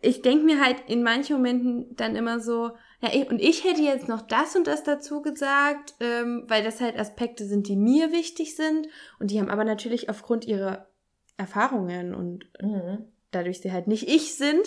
[0.03, 3.83] ich denke mir halt in manchen Momenten dann immer so, ja, ich- und ich hätte
[3.83, 8.13] jetzt noch das und das dazu gesagt, ähm, weil das halt Aspekte sind, die mir
[8.13, 8.89] wichtig sind.
[9.21, 10.89] Und die haben aber natürlich aufgrund ihrer
[11.37, 13.05] Erfahrungen und Mhm.
[13.31, 14.67] dadurch sie halt nicht ich sind,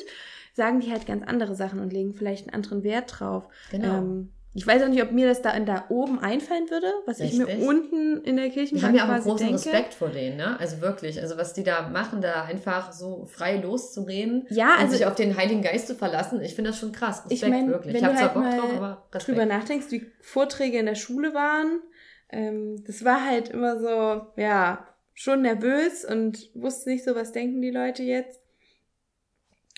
[0.54, 3.48] sagen die halt ganz andere Sachen und legen vielleicht einen anderen Wert drauf.
[3.72, 3.98] Genau.
[3.98, 7.34] Ähm, ich weiß auch nicht, ob mir das da, da oben einfallen würde, was ich
[7.40, 7.60] Richtig.
[7.60, 9.54] mir unten in der Wir Kirchenbank haben ja auch großen denke.
[9.54, 10.60] Respekt vor denen, ne?
[10.60, 14.96] Also wirklich, also was die da machen, da einfach so frei loszureden Ja, und also
[14.96, 17.20] sich auf den Heiligen Geist zu verlassen, ich finde das schon krass.
[17.26, 17.94] Respekt, Ich mein, wirklich.
[17.94, 19.28] wenn Ich habe du zwar halt Bock drauf, aber Respekt.
[19.38, 21.82] drüber nachdenkst, wie Vorträge in der Schule waren,
[22.32, 24.88] ähm, das war halt immer so, ja,
[25.20, 28.40] schon nervös und wusste nicht so, was denken die Leute jetzt.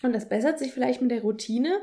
[0.04, 1.82] Und das bessert sich vielleicht mit der Routine,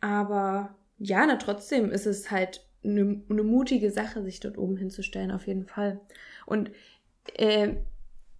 [0.00, 5.32] aber ja, na trotzdem ist es halt eine, eine mutige Sache, sich dort oben hinzustellen,
[5.32, 6.00] auf jeden Fall.
[6.46, 6.70] Und
[7.34, 7.74] äh,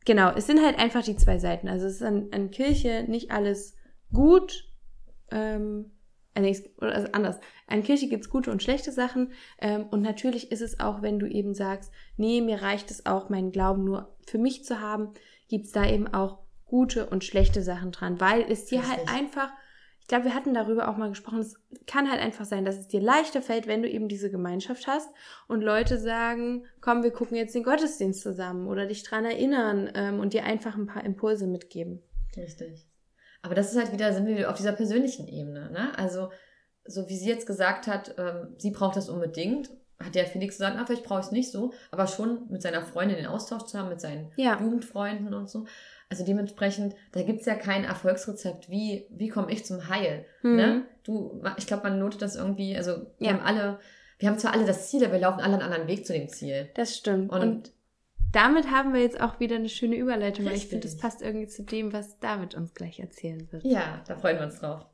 [0.04, 1.66] genau, es sind halt einfach die zwei Seiten.
[1.66, 3.74] Also es ist an, an Kirche nicht alles
[4.12, 4.70] gut,
[5.32, 5.99] ähm, äh,
[6.37, 7.41] oder also anders.
[7.66, 9.33] An Kirche gibt's gute und schlechte Sachen.
[9.59, 13.28] Ähm, und natürlich ist es auch, wenn du eben sagst, nee, mir reicht es auch,
[13.28, 15.11] meinen Glauben nur für mich zu haben,
[15.49, 19.16] gibt's da eben auch gute und schlechte Sachen dran, weil es dir halt Richtig.
[19.16, 19.51] einfach,
[20.01, 21.57] ich glaube, wir hatten darüber auch mal gesprochen, es
[21.87, 25.11] kann halt einfach sein, dass es dir leichter fällt, wenn du eben diese Gemeinschaft hast
[25.49, 30.20] und Leute sagen, komm, wir gucken jetzt den Gottesdienst zusammen oder dich dran erinnern ähm,
[30.20, 32.03] und dir einfach ein paar Impulse mitgeben.
[32.37, 32.89] Richtig.
[33.43, 35.93] Aber das ist halt wieder, sind wir auf dieser persönlichen Ebene, ne?
[35.97, 36.30] Also,
[36.84, 39.70] so wie sie jetzt gesagt hat, ähm, sie braucht das unbedingt,
[40.03, 42.82] hat ja Felix gesagt, na, vielleicht brauche ich es nicht so, aber schon mit seiner
[42.82, 44.59] Freundin den Austausch zu haben, mit seinen Ja.
[44.61, 45.66] Jugendfreunden und so.
[46.09, 50.24] Also dementsprechend, da gibt's ja kein Erfolgsrezept, wie, wie komme ich zum Heil.
[50.43, 50.57] Mhm.
[50.57, 50.84] Ne?
[51.05, 53.32] Du, ich glaube, man notet das irgendwie, also wir Ja.
[53.34, 53.78] haben alle,
[54.18, 56.28] wir haben zwar alle das Ziel, aber wir laufen alle einen anderen Weg zu dem
[56.28, 56.70] Ziel.
[56.74, 57.30] Das stimmt.
[57.30, 57.72] Und, Und
[58.33, 61.03] damit haben wir jetzt auch wieder eine schöne Überleitung, weil ich finde, das Richtig.
[61.03, 63.64] passt irgendwie zu dem, was David uns gleich erzählen wird.
[63.64, 64.87] Ja, da freuen wir uns drauf.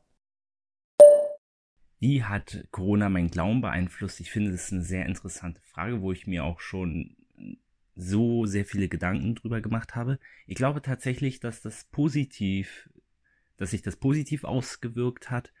[1.99, 4.19] Wie hat Corona meinen Glauben beeinflusst?
[4.19, 7.15] Ich finde, das ist eine sehr interessante Frage, wo ich mir auch schon
[7.95, 10.19] so sehr viele Gedanken drüber gemacht habe.
[10.45, 12.89] Ich glaube tatsächlich, dass das positiv,
[13.57, 15.51] dass sich das positiv ausgewirkt hat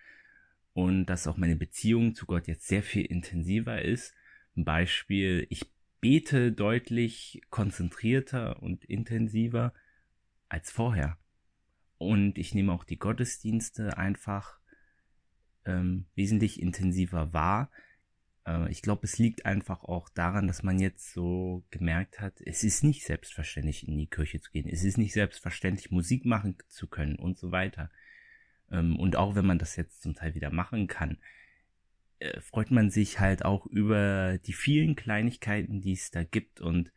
[0.73, 4.13] und dass auch meine Beziehung zu Gott jetzt sehr viel intensiver ist.
[4.55, 5.65] Ein Beispiel, ich
[5.99, 9.73] bete deutlich konzentrierter und intensiver
[10.49, 11.17] als vorher.
[11.97, 14.59] Und ich nehme auch die Gottesdienste einfach
[15.65, 17.71] ähm, wesentlich intensiver wahr.
[18.45, 22.63] Äh, ich glaube, es liegt einfach auch daran, dass man jetzt so gemerkt hat, es
[22.63, 24.69] ist nicht selbstverständlich in die Kirche zu gehen.
[24.69, 27.89] Es ist nicht selbstverständlich Musik machen zu können und so weiter.
[28.71, 31.17] Ähm, und auch wenn man das jetzt zum Teil wieder machen kann,
[32.19, 36.61] äh, freut man sich halt auch über die vielen Kleinigkeiten, die es da gibt.
[36.61, 36.91] Und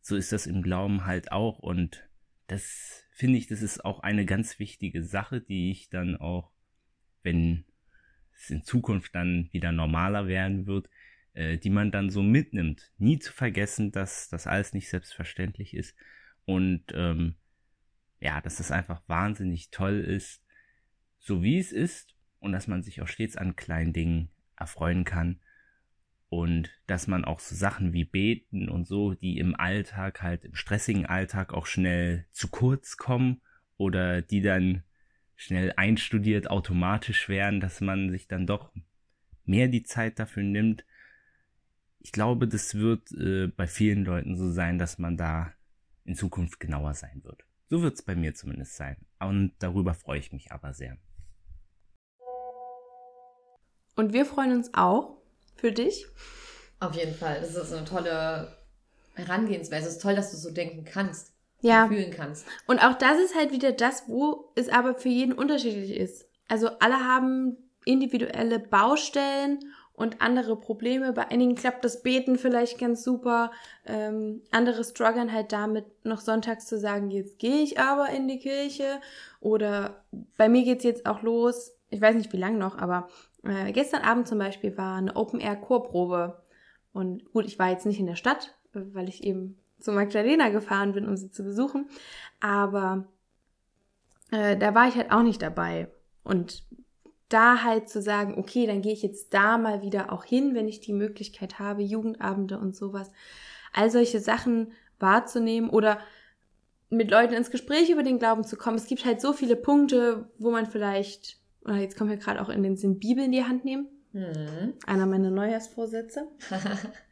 [0.00, 1.58] so ist das im Glauben halt auch.
[1.58, 2.08] Und
[2.46, 6.50] das finde ich, das ist auch eine ganz wichtige Sache, die ich dann auch,
[7.22, 7.64] wenn
[8.34, 10.88] es in Zukunft dann wieder normaler werden wird,
[11.34, 12.92] äh, die man dann so mitnimmt.
[12.98, 15.96] Nie zu vergessen, dass das alles nicht selbstverständlich ist
[16.44, 17.36] und ähm,
[18.20, 20.42] ja, dass das einfach wahnsinnig toll ist,
[21.18, 25.40] so wie es ist und dass man sich auch stets an kleinen Dingen erfreuen kann
[26.28, 30.54] und dass man auch so Sachen wie Beten und so, die im Alltag halt im
[30.54, 33.40] stressigen Alltag auch schnell zu kurz kommen
[33.76, 34.82] oder die dann
[35.36, 38.72] schnell einstudiert automatisch werden, dass man sich dann doch
[39.44, 40.84] mehr die Zeit dafür nimmt.
[42.00, 45.52] Ich glaube, das wird äh, bei vielen Leuten so sein, dass man da
[46.04, 47.44] in Zukunft genauer sein wird.
[47.68, 48.96] So wird es bei mir zumindest sein.
[49.20, 50.98] Und darüber freue ich mich aber sehr.
[53.96, 55.16] Und wir freuen uns auch
[55.56, 56.06] für dich.
[56.80, 57.40] Auf jeden Fall.
[57.40, 58.56] Das ist eine tolle
[59.14, 59.86] Herangehensweise.
[59.86, 61.32] Es ist toll, dass du so denken kannst.
[61.60, 61.84] Ja.
[61.84, 62.46] Und fühlen kannst.
[62.66, 66.26] Und auch das ist halt wieder das, wo es aber für jeden unterschiedlich ist.
[66.48, 69.60] Also alle haben individuelle Baustellen
[69.94, 71.12] und andere Probleme.
[71.12, 73.52] Bei einigen klappt das Beten vielleicht ganz super.
[73.86, 78.38] Ähm, andere strugglen halt damit, noch sonntags zu sagen, jetzt gehe ich aber in die
[78.38, 79.00] Kirche.
[79.40, 80.02] Oder
[80.36, 81.72] bei mir geht's jetzt auch los.
[81.90, 83.08] Ich weiß nicht, wie lang noch, aber
[83.44, 86.42] äh, gestern Abend zum Beispiel war eine Open-Air-Chorprobe.
[86.92, 90.92] Und gut, ich war jetzt nicht in der Stadt, weil ich eben zu Magdalena gefahren
[90.92, 91.88] bin, um sie zu besuchen.
[92.40, 93.06] Aber
[94.30, 95.88] äh, da war ich halt auch nicht dabei.
[96.24, 96.64] Und
[97.28, 100.68] da halt zu sagen, okay, dann gehe ich jetzt da mal wieder auch hin, wenn
[100.68, 103.10] ich die Möglichkeit habe, Jugendabende und sowas.
[103.72, 105.98] All solche Sachen wahrzunehmen oder
[106.90, 108.76] mit Leuten ins Gespräch über den Glauben zu kommen.
[108.76, 112.48] Es gibt halt so viele Punkte, wo man vielleicht, oder jetzt kommen wir gerade auch
[112.48, 113.88] in den Sinn, Bibel in die Hand nehmen.
[114.12, 114.74] Hm.
[114.86, 116.26] Einer meiner Neujahrsvorsätze.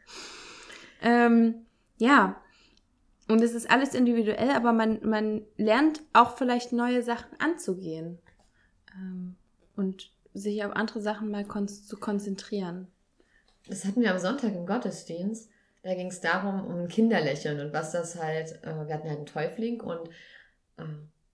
[1.03, 1.67] Ähm,
[1.99, 2.41] ja,
[3.29, 8.19] und es ist alles individuell, aber man, man lernt auch vielleicht neue Sachen anzugehen
[8.95, 9.37] ähm,
[9.77, 12.89] und sich auf andere Sachen mal kon zu konzentrieren.
[13.69, 15.49] Das hatten wir am Sonntag im Gottesdienst.
[15.83, 19.27] Da ging es darum, um Kinderlächeln und was das halt, äh, wir hatten ja einen
[19.27, 20.09] Täufling und
[20.77, 20.83] äh,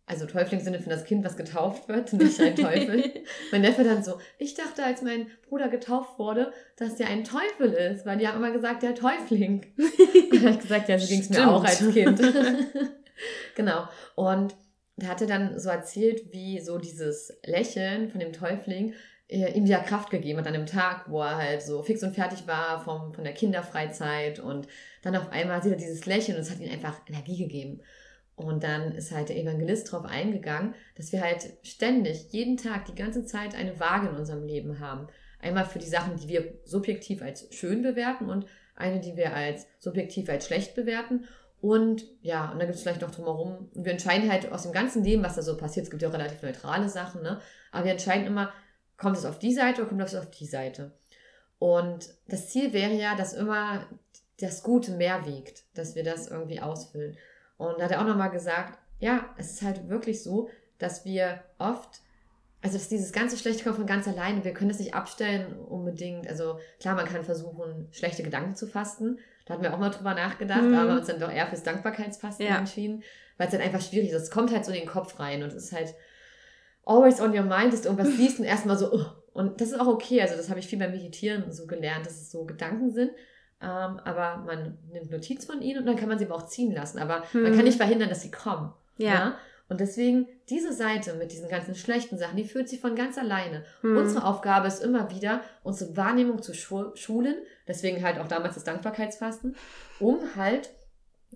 [0.06, 3.12] also Täufling im Sinne von das Kind, was getauft wird, nicht ein Teufel.
[3.52, 7.72] mein Neffe dann so, ich dachte, als mein Bruder getauft wurde, dass der ein Teufel
[7.72, 9.66] ist, weil die haben immer gesagt, der Täufling.
[9.76, 12.22] Und er hat gesagt, ja, so ging es mir auch als Kind.
[13.56, 13.88] genau.
[14.14, 14.54] Und
[14.96, 18.94] der hatte dann so erzählt, wie so dieses Lächeln von dem Täufling
[19.28, 22.14] äh, ihm wieder Kraft gegeben hat an dem Tag, wo er halt so fix und
[22.14, 24.68] fertig war vom, von der Kinderfreizeit und
[25.02, 27.80] dann auf einmal sieht er dieses Lächeln und es hat ihm einfach Energie gegeben.
[28.36, 32.94] Und dann ist halt der Evangelist darauf eingegangen, dass wir halt ständig, jeden Tag, die
[32.94, 35.08] ganze Zeit eine Waage in unserem Leben haben.
[35.40, 39.66] Einmal für die Sachen, die wir subjektiv als schön bewerten und eine, die wir als
[39.78, 41.24] subjektiv als schlecht bewerten.
[41.62, 43.70] Und ja, und dann gibt es vielleicht noch drumherum.
[43.74, 45.84] Und wir entscheiden halt aus dem ganzen Leben, was da so passiert.
[45.84, 47.40] Es gibt ja auch relativ neutrale Sachen, ne?
[47.72, 48.52] Aber wir entscheiden immer,
[48.98, 50.92] kommt es auf die Seite oder kommt es auf die Seite?
[51.58, 53.86] Und das Ziel wäre ja, dass immer
[54.40, 57.16] das Gute mehr wiegt, dass wir das irgendwie ausfüllen.
[57.56, 60.48] Und da hat er auch nochmal gesagt, ja, es ist halt wirklich so,
[60.78, 62.00] dass wir oft,
[62.62, 64.44] also dass dieses ganze Schlechte kommt von ganz alleine.
[64.44, 66.28] Wir können das nicht abstellen unbedingt.
[66.28, 69.18] Also klar, man kann versuchen, schlechte Gedanken zu fasten.
[69.46, 70.74] Da hatten wir auch mal drüber nachgedacht, Mhm.
[70.74, 72.58] aber uns dann doch eher fürs Dankbarkeitsfasten Ja.
[72.58, 73.02] entschieden,
[73.38, 74.22] weil es dann einfach schwierig ist.
[74.22, 75.94] Es kommt halt so in den Kopf rein und es ist halt
[76.84, 79.80] always on your mind, dass du irgendwas siehst und erstmal so, "Ugh." und das ist
[79.80, 80.20] auch okay.
[80.22, 83.10] Also das habe ich viel beim Meditieren so gelernt, dass es so Gedanken sind.
[83.60, 86.72] Ähm, aber man nimmt Notiz von ihnen und dann kann man sie aber auch ziehen
[86.72, 86.98] lassen.
[86.98, 87.54] Aber man Hm.
[87.54, 88.72] kann nicht verhindern, dass sie kommen.
[88.98, 89.36] Ja.
[89.68, 93.64] Und deswegen, diese Seite mit diesen ganzen schlechten Sachen, die fühlt sich von ganz alleine.
[93.80, 93.96] Hm.
[93.96, 97.34] Unsere Aufgabe ist immer wieder, unsere Wahrnehmung zu schu- schulen.
[97.66, 99.56] Deswegen halt auch damals das Dankbarkeitsfasten,
[99.98, 100.70] um halt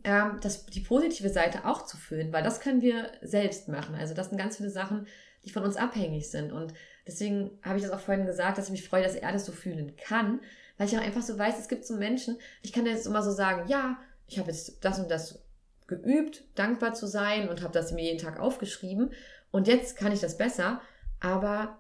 [0.05, 3.95] ähm, das, die positive Seite auch zu füllen, weil das können wir selbst machen.
[3.97, 5.07] Also das sind ganz viele Sachen,
[5.45, 6.53] die von uns abhängig sind.
[6.53, 6.73] Und
[7.07, 9.53] deswegen habe ich das auch vorhin gesagt, dass ich mich freue, dass er das so
[9.53, 10.41] fühlen kann,
[10.81, 13.31] weil ich auch einfach so weiß, es gibt so Menschen, ich kann jetzt immer so
[13.31, 15.39] sagen, ja, ich habe jetzt das und das
[15.87, 19.11] geübt, dankbar zu sein und habe das mir jeden Tag aufgeschrieben
[19.51, 20.81] und jetzt kann ich das besser,
[21.21, 21.77] aber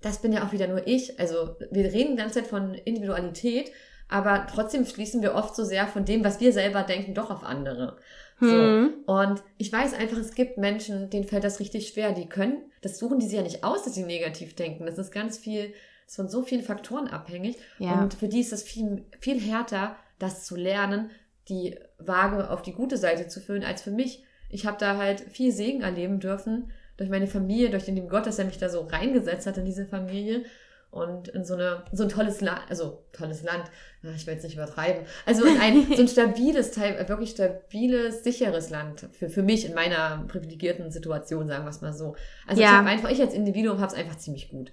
[0.00, 1.20] das bin ja auch wieder nur ich.
[1.20, 3.70] Also wir reden die ganze Zeit von Individualität,
[4.08, 7.44] aber trotzdem schließen wir oft so sehr von dem, was wir selber denken, doch auf
[7.44, 7.98] andere.
[8.38, 8.94] Hm.
[9.06, 9.12] So.
[9.12, 12.12] Und ich weiß einfach, es gibt Menschen, denen fällt das richtig schwer.
[12.12, 14.86] Die können, das suchen die sich ja nicht aus, dass sie negativ denken.
[14.86, 15.74] Das ist ganz viel,
[16.08, 17.56] ist von so vielen Faktoren abhängig.
[17.78, 18.02] Ja.
[18.02, 21.10] Und für die ist es viel, viel härter, das zu lernen,
[21.48, 24.24] die Waage auf die gute Seite zu füllen, als für mich.
[24.50, 28.26] Ich habe da halt viel Segen erleben dürfen durch meine Familie, durch den lieben Gott,
[28.26, 30.44] dass er mich da so reingesetzt hat in diese Familie
[30.90, 33.64] und in so, eine, so ein tolles Land, also tolles Land,
[34.02, 39.06] ich will jetzt nicht übertreiben, also in ein so ein stabiles, wirklich stabiles, sicheres Land
[39.12, 42.16] für, für mich in meiner privilegierten Situation, sagen wir es mal so.
[42.46, 42.68] Also ja.
[42.68, 44.72] ich habe einfach, ich als Individuum habe es einfach ziemlich gut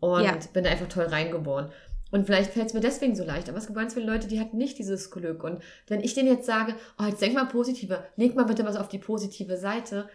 [0.00, 0.38] und ja.
[0.52, 1.70] bin da einfach toll reingeboren.
[2.12, 4.38] Und vielleicht fällt es mir deswegen so leicht, aber es gibt ganz viele Leute, die
[4.38, 5.42] hatten nicht dieses Glück.
[5.42, 8.76] Und wenn ich denen jetzt sage, oh, jetzt denk mal positiver, leg mal bitte was
[8.76, 10.08] auf die positive Seite,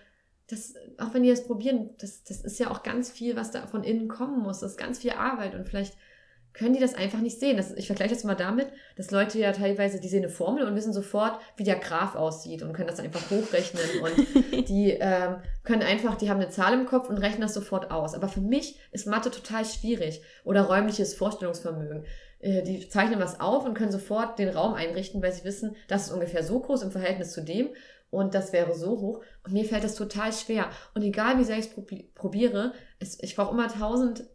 [0.47, 3.67] das, auch wenn die das probieren, das, das ist ja auch ganz viel, was da
[3.67, 4.59] von innen kommen muss.
[4.59, 5.95] Das ist ganz viel Arbeit und vielleicht
[6.53, 7.57] können die das einfach nicht sehen.
[7.57, 10.75] Das, ich vergleiche das mal damit, dass Leute ja teilweise, die sehen eine Formel und
[10.75, 15.83] wissen sofort, wie der Graph aussieht und können das einfach hochrechnen und die ähm, können
[15.83, 18.13] einfach, die haben eine Zahl im Kopf und rechnen das sofort aus.
[18.13, 22.05] Aber für mich ist Mathe total schwierig oder räumliches Vorstellungsvermögen.
[22.39, 26.07] Äh, die zeichnen was auf und können sofort den Raum einrichten, weil sie wissen, das
[26.07, 27.69] ist ungefähr so groß im Verhältnis zu dem
[28.09, 29.21] und das wäre so hoch.
[29.43, 30.69] Und mir fällt das total schwer.
[30.93, 34.25] Und egal wie sehr ich es probiere, es, ich brauche immer tausend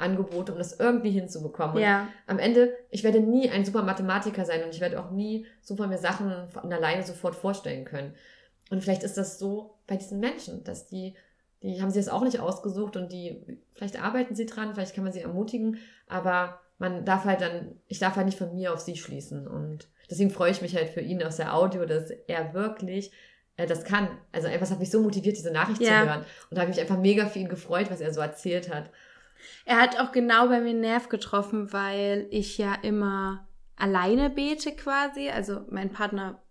[0.00, 1.76] Hilfsangebote, um das irgendwie hinzubekommen.
[1.76, 2.08] Und ja.
[2.26, 5.86] am Ende, ich werde nie ein super Mathematiker sein und ich werde auch nie super
[5.86, 8.14] mir Sachen von alleine sofort vorstellen können.
[8.70, 11.14] Und vielleicht ist das so bei diesen Menschen, dass die,
[11.62, 15.04] die haben sie das auch nicht ausgesucht und die, vielleicht arbeiten sie dran, vielleicht kann
[15.04, 18.80] man sie ermutigen, aber man darf halt dann, ich darf halt nicht von mir auf
[18.80, 22.54] sie schließen und deswegen freue ich mich halt für ihn aus der Audio, dass er
[22.54, 23.12] wirklich
[23.56, 24.08] äh, das kann.
[24.32, 25.88] Also es hat mich so motiviert, diese Nachricht ja.
[25.88, 26.24] zu hören.
[26.48, 28.90] Und da habe ich mich einfach mega für ihn gefreut, was er so erzählt hat.
[29.64, 34.72] Er hat auch genau bei mir einen Nerv getroffen, weil ich ja immer alleine bete
[34.72, 35.30] quasi.
[35.30, 36.42] Also mein Partner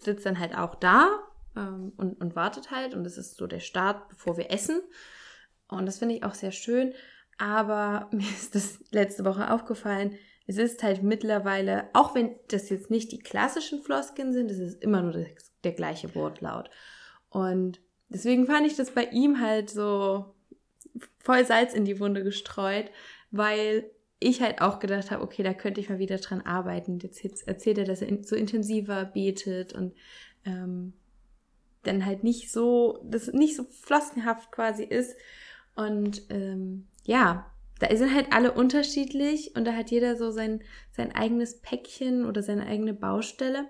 [0.00, 1.20] sitzt dann halt auch da
[1.56, 2.94] ähm, und, und wartet halt.
[2.94, 4.80] Und das ist so der Start, bevor wir essen.
[5.68, 6.94] Und das finde ich auch sehr schön.
[7.38, 10.16] Aber mir ist das letzte Woche aufgefallen,
[10.46, 14.82] es ist halt mittlerweile, auch wenn das jetzt nicht die klassischen Floskeln sind, es ist
[14.82, 16.68] immer nur das, der gleiche Wortlaut.
[17.28, 20.34] Und deswegen fand ich das bei ihm halt so
[21.22, 22.90] voll Salz in die Wunde gestreut,
[23.30, 26.98] weil ich halt auch gedacht habe, okay, da könnte ich mal wieder dran arbeiten.
[27.00, 29.94] Jetzt, erzählt er, dass er so intensiver betet und
[30.44, 30.92] ähm,
[31.82, 35.16] dann halt nicht so, das nicht so floskenhaft quasi ist.
[35.74, 37.50] Und ähm, ja,
[37.80, 40.62] da sind halt alle unterschiedlich und da hat jeder so sein,
[40.92, 43.66] sein eigenes Päckchen oder seine eigene Baustelle.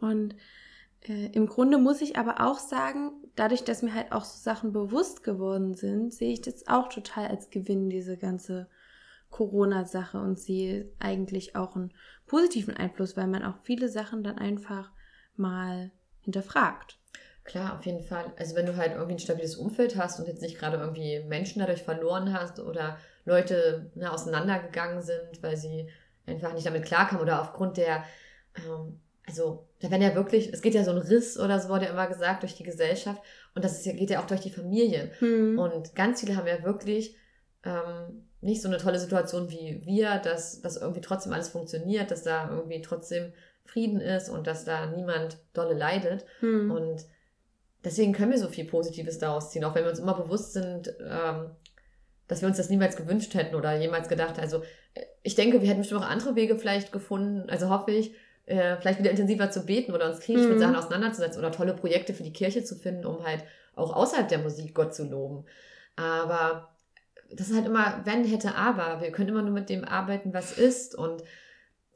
[0.00, 0.34] Und
[1.08, 4.72] äh, im Grunde muss ich aber auch sagen, dadurch, dass mir halt auch so Sachen
[4.72, 8.68] bewusst geworden sind, sehe ich das auch total als Gewinn, diese ganze
[9.30, 11.92] Corona-Sache und sehe eigentlich auch einen
[12.26, 14.90] positiven Einfluss, weil man auch viele Sachen dann einfach
[15.36, 15.90] mal
[16.20, 16.98] hinterfragt.
[17.44, 18.32] Klar, auf jeden Fall.
[18.36, 21.60] Also wenn du halt irgendwie ein stabiles Umfeld hast und jetzt nicht gerade irgendwie Menschen
[21.60, 25.88] dadurch verloren hast oder Leute ne, auseinandergegangen sind, weil sie
[26.26, 28.04] einfach nicht damit klarkamen oder aufgrund der,
[28.56, 31.86] ähm, also da werden ja wirklich, es geht ja so ein Riss oder so, wurde
[31.86, 33.22] ja immer gesagt, durch die Gesellschaft
[33.54, 35.10] und das ist ja, geht ja auch durch die Familien.
[35.18, 35.58] Hm.
[35.58, 37.16] Und ganz viele haben ja wirklich
[37.64, 42.22] ähm, nicht so eine tolle Situation wie wir, dass, dass irgendwie trotzdem alles funktioniert, dass
[42.22, 43.32] da irgendwie trotzdem
[43.64, 46.24] Frieden ist und dass da niemand dolle leidet.
[46.40, 46.70] Hm.
[46.70, 47.04] Und
[47.84, 50.92] deswegen können wir so viel Positives daraus ziehen, auch wenn wir uns immer bewusst sind,
[51.00, 51.50] ähm,
[52.26, 54.38] dass wir uns das niemals gewünscht hätten oder jemals gedacht.
[54.38, 54.62] Also
[55.22, 58.12] ich denke, wir hätten bestimmt auch andere Wege vielleicht gefunden, also hoffe ich,
[58.48, 60.50] äh, vielleicht wieder intensiver zu beten oder uns kritisch mhm.
[60.50, 63.44] mit Sachen auseinanderzusetzen oder tolle Projekte für die Kirche zu finden, um halt
[63.74, 65.44] auch außerhalb der Musik Gott zu loben.
[65.96, 66.74] Aber
[67.30, 69.00] das ist halt immer, wenn, hätte, aber.
[69.00, 71.22] Wir können immer nur mit dem arbeiten, was ist und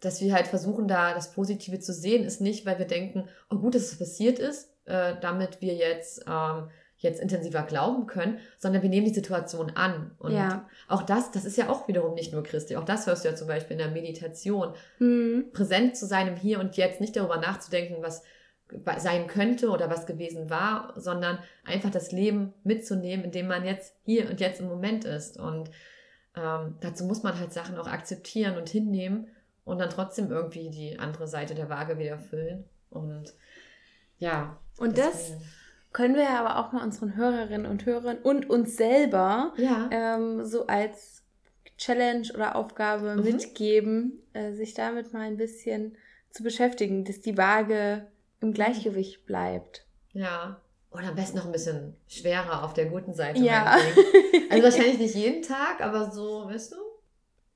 [0.00, 3.56] dass wir halt versuchen, da das Positive zu sehen, ist nicht, weil wir denken, oh
[3.56, 6.68] gut, dass es passiert ist, äh, damit wir jetzt, ähm,
[7.02, 10.12] jetzt intensiver glauben können, sondern wir nehmen die Situation an.
[10.18, 10.68] Und ja.
[10.88, 12.76] auch das, das ist ja auch wiederum nicht nur Christi.
[12.76, 14.72] Auch das hörst du ja zum Beispiel in der Meditation.
[14.98, 15.50] Mhm.
[15.52, 18.22] Präsent zu sein im Hier und Jetzt, nicht darüber nachzudenken, was
[18.98, 24.30] sein könnte oder was gewesen war, sondern einfach das Leben mitzunehmen, indem man jetzt hier
[24.30, 25.38] und jetzt im Moment ist.
[25.38, 25.70] Und
[26.36, 29.26] ähm, dazu muss man halt Sachen auch akzeptieren und hinnehmen
[29.64, 32.64] und dann trotzdem irgendwie die andere Seite der Waage wieder füllen.
[32.90, 33.34] Und
[34.18, 34.58] ja.
[34.78, 35.42] Und das deswegen-
[35.92, 39.88] können wir aber auch mal unseren Hörerinnen und Hörern und uns selber Ja.
[39.90, 41.22] ähm, so als
[41.78, 43.24] Challenge oder Aufgabe Mhm.
[43.24, 45.96] mitgeben, äh, sich damit mal ein bisschen
[46.30, 48.06] zu beschäftigen, dass die Waage
[48.40, 49.84] im Gleichgewicht bleibt.
[50.12, 50.60] Ja.
[50.90, 53.40] Oder am besten noch ein bisschen schwerer auf der guten Seite.
[53.40, 53.76] Ja.
[54.50, 56.76] Also wahrscheinlich nicht jeden Tag, aber so, weißt du,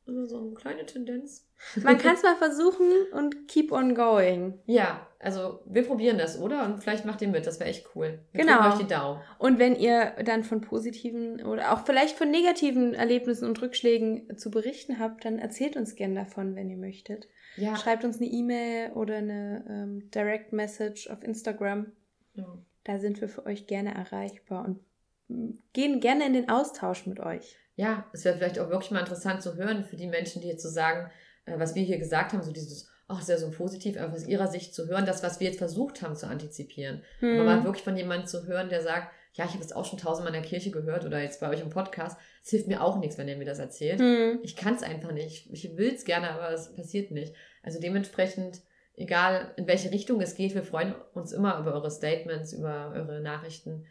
[0.07, 1.47] immer so eine kleine Tendenz.
[1.83, 4.59] Man kann es mal versuchen und keep on going.
[4.67, 6.65] Ja, also wir probieren das, oder?
[6.65, 8.19] Und vielleicht macht ihr mit, das wäre echt cool.
[8.33, 8.69] Wir Genau.
[8.69, 9.21] euch die Daumen.
[9.39, 14.51] Und wenn ihr dann von positiven oder auch vielleicht von negativen Erlebnissen und Rückschlägen zu
[14.51, 17.29] berichten habt, dann erzählt uns gern davon, wenn ihr möchtet.
[17.57, 17.75] Ja.
[17.77, 21.93] Schreibt uns eine E-Mail oder eine ähm, Direct Message auf Instagram.
[22.35, 22.47] ja.
[22.85, 24.79] Da sind wir für euch gerne erreichbar und
[25.27, 27.57] mm, gehen gerne in den Austausch mit euch.
[27.77, 30.63] Ja, es wäre vielleicht auch wirklich mal interessant zu hören für die Menschen, die jetzt
[30.63, 31.11] so sagen,
[31.45, 34.49] äh, was wir hier gesagt haben, so dieses, ach, sehr so positiv, einfach aus ihrer
[34.49, 37.03] Sicht zu hören, das, was wir jetzt versucht haben zu antizipieren.
[37.21, 37.35] Hm.
[37.35, 39.99] Aber mal wirklich von jemandem zu hören, der sagt, ja, ich habe das auch schon
[39.99, 42.99] tausendmal in der Kirche gehört oder jetzt bei euch im Podcast, es hilft mir auch
[42.99, 44.01] nichts, wenn ihr mir das erzählt.
[44.01, 44.41] Hm.
[44.43, 45.51] Ich kann es einfach nicht.
[45.53, 47.35] Ich will es gerne, aber es passiert nicht.
[47.63, 48.63] Also dementsprechend,
[48.95, 53.21] egal in welche Richtung es geht, wir freuen uns immer über eure Statements, über eure
[53.21, 53.85] Nachrichten,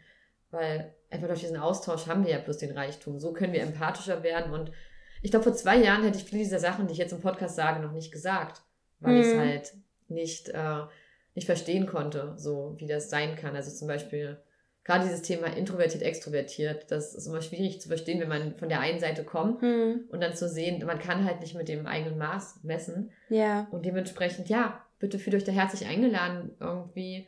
[0.50, 3.18] weil einfach durch diesen Austausch haben wir ja bloß den Reichtum.
[3.18, 4.72] So können wir empathischer werden und
[5.22, 7.56] ich glaube, vor zwei Jahren hätte ich viele dieser Sachen, die ich jetzt im Podcast
[7.56, 8.62] sage, noch nicht gesagt,
[9.00, 9.74] weil ich es halt
[10.08, 10.82] nicht, äh,
[11.34, 13.56] nicht verstehen konnte, so wie das sein kann.
[13.56, 14.38] Also zum Beispiel
[14.84, 18.80] gerade dieses Thema introvertiert, extrovertiert, das ist immer schwierig zu verstehen, wenn man von der
[18.80, 20.04] einen Seite kommt Hm.
[20.10, 23.10] und dann zu sehen, man kann halt nicht mit dem eigenen Maß messen.
[23.28, 23.66] Ja.
[23.72, 27.26] Und dementsprechend, ja, bitte fühlt euch da herzlich eingeladen, irgendwie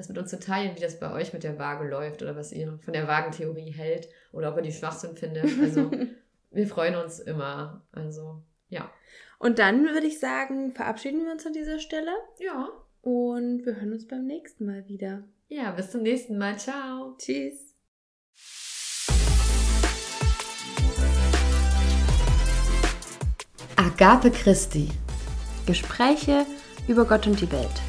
[0.00, 2.52] das mit uns zu teilen, wie das bei euch mit der Waage läuft oder was
[2.52, 5.44] ihr von der Wagentheorie hält oder ob ihr die Schwachsinn findet.
[5.60, 5.90] Also
[6.50, 7.86] wir freuen uns immer.
[7.92, 8.90] Also ja.
[9.38, 12.68] Und dann würde ich sagen, verabschieden wir uns an dieser Stelle Ja.
[13.02, 15.24] und wir hören uns beim nächsten Mal wieder.
[15.48, 16.58] Ja, bis zum nächsten Mal.
[16.58, 17.16] Ciao.
[17.18, 17.74] Tschüss.
[23.76, 24.88] Agape Christi.
[25.66, 26.46] Gespräche
[26.88, 27.80] über Gott und die Welt.